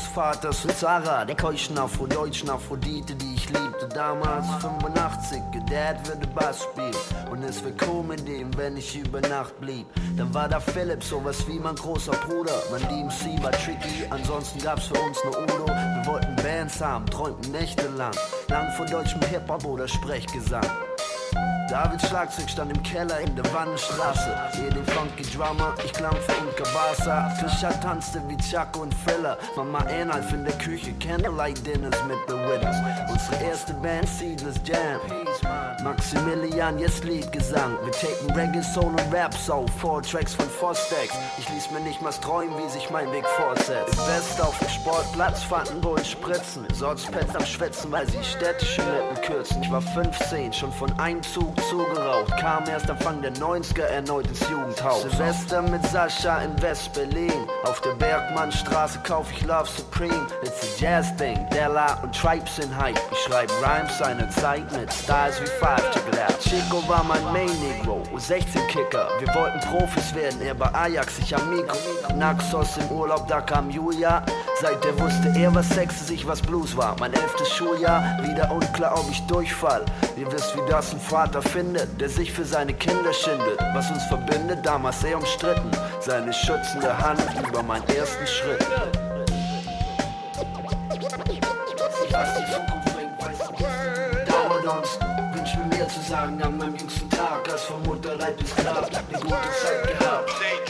Meines 0.00 0.06
Vaters 0.06 0.64
und 0.64 0.76
Sarah, 0.76 1.24
der 1.24 1.36
keuschen 1.36 1.78
Afrodeutschen 1.78 2.50
Aphrodite, 2.50 3.14
die 3.14 3.34
ich 3.34 3.48
liebte 3.48 3.88
damals. 3.88 4.46
85, 4.60 5.40
Dad 5.68 6.06
würde 6.06 6.26
Bass 6.28 6.62
spielen 6.62 6.94
und 7.30 7.42
es 7.44 7.62
wäre 7.62 7.74
Comedy, 7.74 8.46
wenn 8.56 8.76
ich 8.76 8.96
über 8.96 9.20
Nacht 9.20 9.58
blieb. 9.60 9.86
Dann 10.16 10.32
war 10.32 10.48
da 10.48 10.60
Philipp, 10.60 11.02
sowas 11.02 11.46
wie 11.48 11.58
mein 11.58 11.74
großer 11.74 12.12
Bruder. 12.12 12.62
Mein 12.70 12.82
DMC 12.88 13.42
war 13.42 13.52
tricky, 13.52 14.06
ansonsten 14.10 14.60
gab's 14.62 14.86
für 14.86 15.00
uns 15.00 15.18
nur 15.24 15.42
Udo. 15.42 15.66
Wir 15.66 16.06
wollten 16.06 16.36
Bands 16.36 16.80
haben, 16.80 17.06
träumten 17.06 17.52
nächtelang, 17.52 18.14
lang 18.48 18.70
vor 18.72 18.86
deutschem 18.86 19.20
Hip-Hop 19.22 19.64
oder 19.64 19.88
Sprechgesang. 19.88 20.66
Davids 21.70 22.08
Schlagzeug 22.08 22.50
stand 22.50 22.72
im 22.72 22.82
Keller 22.82 23.20
in 23.20 23.36
der 23.36 23.44
Wannenstraße. 23.52 24.28
Ihr 24.60 24.70
den 24.70 24.84
funky 24.86 25.22
Drummer, 25.22 25.72
ich 25.84 25.92
Klampfe 25.92 26.32
und 26.40 26.56
Kabasa. 26.56 27.30
Fischer 27.38 27.78
tanzte 27.80 28.20
wie 28.26 28.36
Chuck 28.38 28.76
und 28.76 28.92
Filler. 28.92 29.38
Mama 29.54 29.84
Enalf 29.84 30.32
in 30.32 30.44
der 30.44 30.54
Küche, 30.54 30.92
Candlelight 30.94 31.64
Dinners 31.64 31.96
mit 32.08 32.18
The 32.26 32.34
Widows. 32.34 32.76
Unsere 33.12 33.44
erste 33.44 33.72
Band, 33.74 34.08
Seedless 34.08 34.56
Jam. 34.64 35.00
Maximilian, 35.84 36.78
jetzt 36.78 37.04
Liedgesang. 37.04 37.78
Wir 37.84 37.92
tapen 37.92 38.30
Reggae, 38.32 38.62
Soul 38.62 38.90
und 38.90 39.14
Rap 39.14 39.32
Soul. 39.34 39.66
Four 39.80 40.02
Tracks 40.02 40.34
von 40.34 40.48
Fostex. 40.50 41.14
Ich 41.38 41.48
ließ 41.50 41.70
mir 41.70 41.80
nicht 41.80 42.02
mal 42.02 42.10
träumen, 42.10 42.52
wie 42.58 42.68
sich 42.68 42.90
mein 42.90 43.10
Weg 43.12 43.24
fortsetzt. 43.26 43.94
Im 43.94 44.06
West 44.08 44.40
auf 44.40 44.58
dem 44.58 44.68
Sportplatz 44.68 45.44
fanden 45.44 45.80
Bullen 45.80 46.04
Spritzen. 46.04 46.66
Sortspets 46.74 47.34
am 47.36 47.46
Schwätzen, 47.46 47.92
weil 47.92 48.08
sie 48.08 48.22
städtische 48.24 48.82
Lippen 48.82 49.22
kürzen. 49.22 49.62
Ich 49.62 49.70
war 49.70 49.80
15, 49.80 50.52
schon 50.52 50.72
von 50.72 50.92
einem 50.98 51.22
Zug 51.68 51.90
zugeraucht. 51.90 52.36
Kam 52.38 52.64
erst 52.68 52.90
Anfang 52.90 53.22
der 53.22 53.32
90er 53.34 53.82
erneut 53.82 54.26
ins 54.26 54.40
Jugendhaus. 54.48 55.02
Silvester 55.02 55.62
mit 55.62 55.84
Sascha 55.86 56.40
in 56.42 56.60
West-Berlin. 56.62 57.32
Auf 57.64 57.80
der 57.80 57.92
Bergmannstraße 57.92 59.00
kauf 59.04 59.26
ich 59.32 59.44
Love 59.44 59.68
Supreme. 59.68 60.26
It's 60.42 60.62
a 60.62 60.80
Jazz-Ding, 60.80 61.46
Della 61.52 62.00
und 62.02 62.14
Tribes 62.14 62.58
in 62.58 62.76
Hype. 62.76 62.98
Ich 63.12 63.18
schreib 63.18 63.50
Rhymes 63.62 63.98
seiner 63.98 64.28
Zeit 64.30 64.70
mit 64.72 64.92
Styles 64.92 65.40
wie 65.40 65.46
Five 65.46 65.90
to 65.92 66.00
Glass. 66.10 66.38
Chico 66.40 66.86
war 66.88 67.04
mein 67.04 67.22
Main 67.32 67.50
Negro, 67.60 68.02
16 68.16 68.66
Kicker. 68.68 69.08
Wir 69.18 69.34
wollten 69.34 69.60
Profis 69.60 70.14
werden, 70.14 70.40
er 70.42 70.54
bei 70.54 70.72
Ajax, 70.74 71.18
ich 71.18 71.34
am 71.34 71.50
Mikro. 71.50 71.76
Naxos 72.14 72.76
im 72.78 72.96
Urlaub, 72.96 73.26
da 73.28 73.40
kam 73.40 73.70
Julia. 73.70 74.24
Seit 74.60 74.82
der 74.84 74.98
wusste 74.98 75.32
er, 75.36 75.54
was 75.54 75.68
Sex 75.70 76.00
ist, 76.02 76.10
ich 76.10 76.26
was 76.26 76.42
Blues 76.42 76.76
war. 76.76 76.96
Mein 76.98 77.12
elftes 77.14 77.50
Schuljahr, 77.50 78.18
wieder 78.22 78.50
unklar, 78.50 78.98
ob 78.98 79.10
ich 79.10 79.24
durchfall. 79.26 79.84
Ihr 80.16 80.30
wisst, 80.30 80.54
wie 80.56 80.70
das 80.70 80.92
ein 80.92 81.00
Vater 81.00 81.40
findet, 81.50 82.00
der 82.00 82.08
sich 82.08 82.32
für 82.32 82.44
seine 82.44 82.72
Kinder 82.72 83.12
schindet. 83.12 83.58
Was 83.74 83.90
uns 83.90 84.04
verbindet, 84.04 84.64
damals 84.64 85.00
sehr 85.00 85.16
umstritten. 85.16 85.70
Seine 86.00 86.32
schützende 86.32 86.96
Hand 86.96 87.20
über 87.48 87.62
meinen 87.62 87.86
ersten 87.88 88.26
Schritt. 88.26 88.64
Was 92.12 92.34
die 92.36 92.44
Zukunft 92.52 92.94
bringt, 92.94 93.20
weiß 93.20 93.38
ich. 93.52 94.32
Dauert 94.32 94.78
uns, 94.78 94.98
wünsch 95.34 95.56
mir 95.56 95.76
mehr 95.76 95.88
zu 95.88 96.00
sagen 96.00 96.40
an 96.42 96.56
meinem 96.56 96.76
jüngsten 96.76 97.10
Tag, 97.10 97.48
als 97.50 97.62
von 97.62 97.82
Mutter 97.82 98.16
leid 98.16 98.36
bis 98.36 98.54
klar. 98.54 98.84
Eine 98.86 99.20
gute 99.20 99.50
Zeit 99.62 99.98
gehabt. 99.98 100.69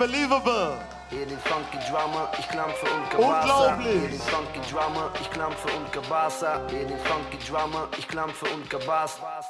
Unbelievable. 0.00 0.78
Hier 1.10 1.26
den 1.26 1.38
funky 1.40 1.76
Drummer, 1.90 2.32
ich 2.38 2.48
klampfe 2.48 2.86
und 2.86 3.10
Kabasa. 3.10 3.66
Unglaublich. 3.66 4.00
Hier 4.00 4.08
den 4.08 4.20
funky 4.20 4.60
Drummer, 4.72 5.12
ich 5.20 5.30
klampfe 5.30 5.68
und 5.76 5.92
Kabasa. 5.92 6.66
Hier 6.70 6.86
den 6.86 6.98
funky 7.00 7.38
Drummer, 7.46 7.86
ich 7.98 8.08
klampfe 8.08 8.46
und 8.46 8.70
Kabasa. 8.70 9.42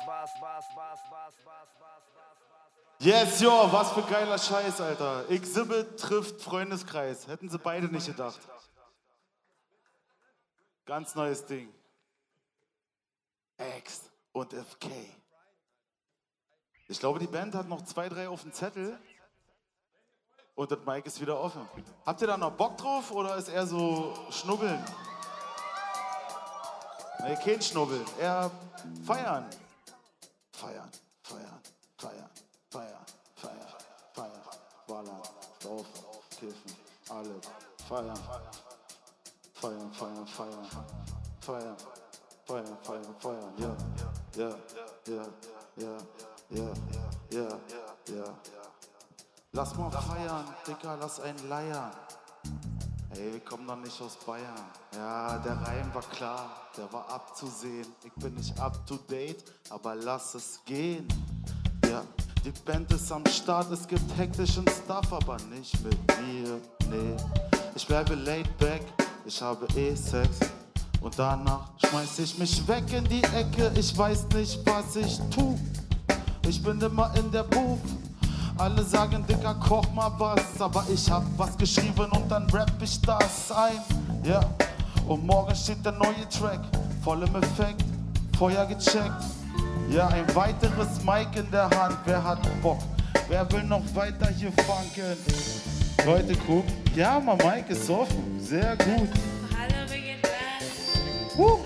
Yes, 2.99 3.41
yo, 3.41 3.69
was 3.71 3.93
für 3.93 4.03
geiler 4.03 4.39
Scheiß, 4.39 4.81
Alter. 4.81 5.31
Exhibit 5.31 6.01
trifft 6.01 6.41
Freundeskreis. 6.43 7.29
Hätten 7.29 7.49
sie 7.49 7.59
beide 7.59 7.87
nicht 7.87 8.09
gedacht. 8.09 8.41
Ganz 10.85 11.15
neues 11.15 11.47
Ding. 11.47 11.73
X 13.79 14.11
und 14.33 14.53
FK. 14.53 14.91
Ich 16.89 16.99
glaube, 16.99 17.21
die 17.21 17.29
Band 17.29 17.55
hat 17.55 17.69
noch 17.69 17.85
zwei, 17.85 18.09
drei 18.09 18.29
auf 18.29 18.43
dem 18.43 18.53
Zettel. 18.53 18.99
Und 20.61 20.71
das 20.71 20.79
Mic 20.85 21.07
ist 21.07 21.19
wieder 21.19 21.41
offen. 21.41 21.67
Habt 22.05 22.21
ihr 22.21 22.27
da 22.27 22.37
noch 22.37 22.53
Bock 22.53 22.77
drauf 22.77 23.11
oder 23.13 23.35
ist 23.37 23.49
eher 23.49 23.67
so 23.67 24.13
Schnubbeln? 24.29 24.85
Nee, 27.23 27.35
kein 27.43 27.63
Schnubbeln, 27.63 28.05
eher 28.21 28.51
feiern. 29.07 29.47
Feiern, 30.53 30.91
feiern, 31.23 31.61
feiern, 31.97 32.29
feiern, 32.69 33.07
feiern, 33.37 33.57
feiern, 34.13 34.43
ballern, 34.87 35.23
saufen, 35.61 36.05
kiffen, 36.39 36.77
alles, 37.09 37.47
feiern. 37.89 38.21
Feiern, 39.55 39.93
feiern, 39.95 40.27
feiern, 40.27 40.67
feiern, 41.41 41.77
feiern, 42.45 42.79
feiern, 42.83 43.15
feiern, 43.19 43.55
ja, 43.57 43.77
ja, 44.37 44.57
ja, 45.07 45.25
ja, 45.77 45.97
ja, 46.51 46.73
ja, 47.31 47.49
ja. 48.15 48.60
Lass 49.53 49.77
mal 49.77 49.91
feiern, 49.91 50.45
Dicker, 50.65 50.97
lass 51.01 51.19
einen 51.19 51.49
leiern. 51.49 51.91
Ey, 53.11 53.33
wir 53.33 53.41
kommen 53.41 53.67
doch 53.67 53.75
nicht 53.75 54.01
aus 54.01 54.17
Bayern. 54.25 54.65
Ja, 54.95 55.39
der 55.39 55.55
Reim 55.55 55.93
war 55.93 56.03
klar, 56.03 56.51
der 56.77 56.93
war 56.93 57.11
abzusehen. 57.11 57.89
Ich 58.05 58.13
bin 58.13 58.33
nicht 58.37 58.57
up 58.61 58.87
to 58.87 58.97
date, 59.09 59.43
aber 59.71 59.97
lass 59.97 60.37
es 60.37 60.61
gehen. 60.65 61.09
Ja, 61.89 62.05
die 62.45 62.53
Band 62.65 62.93
ist 62.93 63.11
am 63.11 63.27
Start, 63.27 63.73
es 63.73 63.89
gibt 63.89 64.17
hektischen 64.17 64.65
Stuff, 64.69 65.13
aber 65.13 65.37
nicht 65.53 65.75
mit 65.83 65.99
mir, 66.21 66.61
nee. 66.89 67.17
Ich 67.75 67.85
bleibe 67.85 68.15
laid 68.15 68.57
back, 68.59 68.83
ich 69.25 69.43
habe 69.43 69.67
eh 69.75 69.97
Sex. 69.97 70.29
Und 71.01 71.19
danach 71.19 71.71
schmeiß 71.85 72.21
ich 72.21 72.39
mich 72.39 72.69
weg 72.69 72.85
in 72.93 73.05
die 73.07 73.25
Ecke, 73.25 73.73
ich 73.75 73.99
weiß 73.99 74.29
nicht, 74.29 74.65
was 74.65 74.95
ich 74.95 75.19
tu. 75.29 75.59
Ich 76.47 76.63
bin 76.63 76.81
immer 76.81 77.13
in 77.17 77.33
der 77.33 77.43
Booth. 77.43 77.81
Alle 78.61 78.83
sagen, 78.83 79.25
Dicker, 79.27 79.55
koch 79.55 79.91
mal 79.95 80.13
was. 80.19 80.61
Aber 80.61 80.85
ich 80.93 81.11
hab 81.11 81.23
was 81.39 81.57
geschrieben 81.57 82.13
und 82.13 82.31
dann 82.31 82.45
rap 82.51 82.71
ich 82.83 83.01
das 83.01 83.51
ein. 83.51 83.81
Ja, 84.23 84.41
und 85.09 85.25
morgen 85.25 85.55
steht 85.55 85.83
der 85.83 85.93
neue 85.93 86.29
Track. 86.29 86.61
Voll 87.03 87.23
im 87.23 87.35
Effekt, 87.37 87.83
Feuer 88.39 88.67
gecheckt. 88.67 89.25
Ja, 89.89 90.09
ein 90.09 90.27
weiteres 90.35 91.03
Mic 91.03 91.29
in 91.37 91.51
der 91.51 91.71
Hand. 91.71 91.97
Wer 92.05 92.23
hat 92.23 92.41
Bock? 92.61 92.81
Wer 93.31 93.51
will 93.51 93.63
noch 93.63 93.95
weiter 93.95 94.29
hier 94.29 94.53
funken? 94.53 95.17
Leute, 96.05 96.37
gucken. 96.41 96.71
Ja, 96.95 97.19
mein 97.19 97.39
Mic 97.39 97.71
ist 97.71 97.89
offen. 97.89 98.39
Sehr 98.39 98.77
gut. 98.77 99.09
Hallo, 99.59 99.91
wie 99.91 100.01
geht 100.03 100.23
das? 100.23 101.39
Uh. 101.39 101.59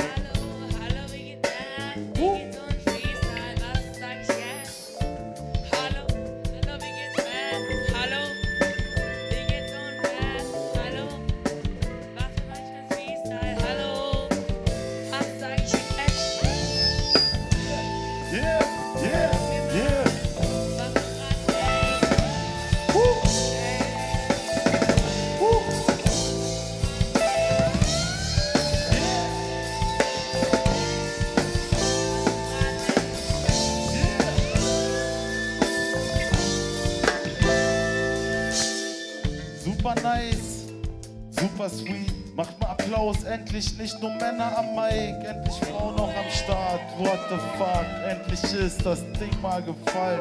Endlich 43.55 43.79
nicht 43.79 44.01
nur 44.03 44.11
Männer 44.11 44.59
am 44.59 44.75
Mic, 44.75 45.25
endlich 45.25 45.55
Frauen 45.55 45.95
noch 45.95 46.09
am 46.09 46.29
Start. 46.29 46.81
What 46.99 47.21
the 47.31 47.37
fuck, 47.57 47.87
endlich 48.05 48.43
ist 48.43 48.85
das 48.85 49.01
Ding 49.21 49.31
mal 49.41 49.63
gefallen. 49.63 50.21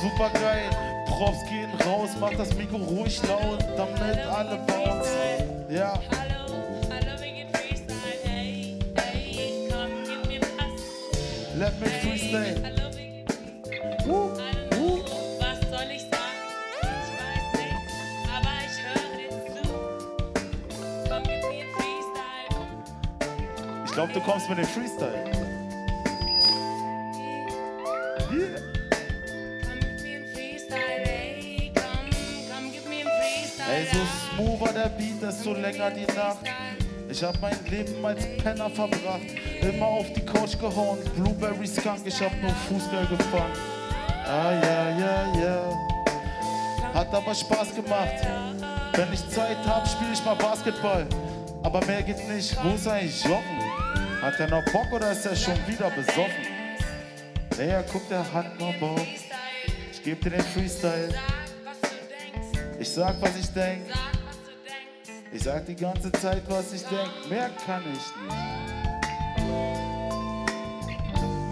Super 0.00 0.30
geil, 0.30 0.70
Props 1.06 1.38
gehen 1.50 1.70
raus, 1.86 2.10
macht 2.18 2.38
das 2.38 2.54
Mikro 2.54 2.78
ruhig 2.78 3.20
laut, 3.28 3.62
damit 3.76 4.18
alle 4.26 4.56
bouncen. 4.66 5.66
Ja. 5.68 6.00
Hallo, 6.16 7.20
wie 7.20 7.32
geht 7.32 7.54
Freestyle? 7.54 7.98
Hey, 8.24 8.78
hey, 8.96 9.68
komm, 9.70 9.90
gib 10.06 10.26
mir 10.26 10.40
was. 10.40 11.58
Let 11.58 11.78
me 11.78 11.86
freestyle. 11.86 12.75
Du 24.16 24.22
kommst 24.22 24.48
mit 24.48 24.58
dem 24.58 24.64
Freestyle. 24.64 25.24
Ey, 33.68 33.86
so 33.92 33.98
smoother 34.30 34.72
der 34.72 34.88
Beat, 34.90 35.20
desto 35.20 35.52
länger 35.52 35.90
die 35.90 36.06
Nacht. 36.14 36.38
Ich 37.10 37.22
hab 37.22 37.40
mein 37.42 37.56
Leben 37.68 38.04
als 38.04 38.26
Penner 38.38 38.70
verbracht, 38.70 39.26
immer 39.60 39.86
auf 39.86 40.06
die 40.14 40.24
Couch 40.24 40.58
gehauen, 40.58 40.98
Blueberry 41.16 41.66
Skunk, 41.66 42.00
ich 42.04 42.20
hab 42.20 42.32
nur 42.40 42.52
Fußball 42.68 43.06
gefangen. 43.06 43.52
Ah 44.26 44.52
ja, 44.52 44.98
ja, 44.98 45.40
ja. 45.40 46.94
Hat 46.94 47.12
aber 47.12 47.34
Spaß 47.34 47.74
gemacht. 47.74 48.26
Wenn 48.94 49.12
ich 49.12 49.28
Zeit 49.28 49.58
hab, 49.66 49.86
spiel 49.86 50.08
ich 50.12 50.24
mal 50.24 50.36
Basketball. 50.36 51.06
Aber 51.62 51.84
mehr 51.84 52.02
geht 52.02 52.26
nicht. 52.28 52.56
Wo 52.64 52.74
ist 52.74 52.88
eigentlich 52.88 53.22
Jochen? 53.24 53.55
Hat 54.26 54.40
er 54.40 54.50
noch 54.50 54.64
Bock 54.72 54.90
oder 54.92 55.12
ist 55.12 55.24
er 55.24 55.36
schon 55.36 55.54
wieder 55.68 55.88
besoffen? 55.88 56.48
Naja, 57.56 57.84
guck, 57.92 58.08
der 58.08 58.24
hat 58.32 58.58
noch 58.58 58.74
Bock. 58.80 59.06
Ich 59.92 60.02
geb 60.02 60.20
dir 60.20 60.30
den 60.30 60.40
Freestyle. 60.40 61.14
Ich 62.80 62.90
sag, 62.90 63.14
was 63.22 63.36
ich 63.36 63.46
denk. 63.50 63.82
Ich 65.32 65.44
sag 65.44 65.64
die 65.66 65.76
ganze 65.76 66.10
Zeit, 66.10 66.42
was 66.48 66.72
ich 66.72 66.82
denk. 66.86 67.08
Mehr 67.30 67.50
kann 67.64 67.84
ich 67.84 67.92
nicht. 67.92 68.34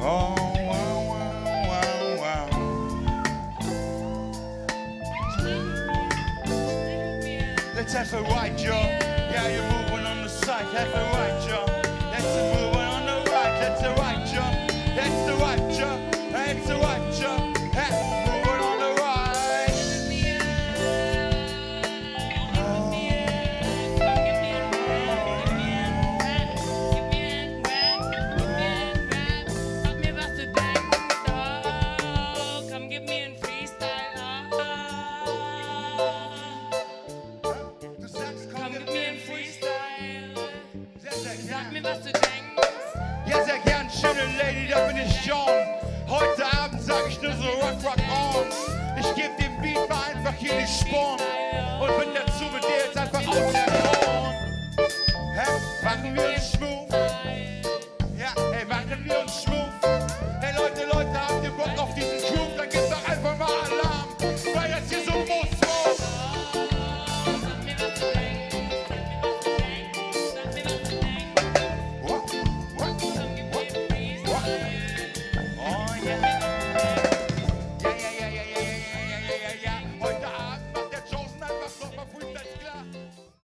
Oh, 0.01 0.35
wow, 0.35 0.35
wow, 1.07 1.33
wow, 1.69 2.19
wow. 2.19 2.49
Let's 7.77 7.95
have 7.95 8.13
a 8.15 8.21
right, 8.35 8.59
Joe. 8.59 8.75
Yeah, 9.31 9.47
you're 9.47 9.63
moving 9.63 10.05
on 10.09 10.25
the 10.25 10.29
side. 10.29 10.67
Have 10.75 10.93
a 10.93 11.03
right, 11.13 11.41
Joe. 11.49 11.74
The 13.85 13.91
right, 14.01 14.27
Joe. 14.27 14.51
That's 14.97 15.27
the 15.27 15.37
right, 15.37 15.59
Joe. 15.71 16.01
That's 16.31 16.67
the 16.67 16.77
right, 16.77 16.94
mal 50.45 50.57
einfach 50.59 50.85
hier 50.87 51.14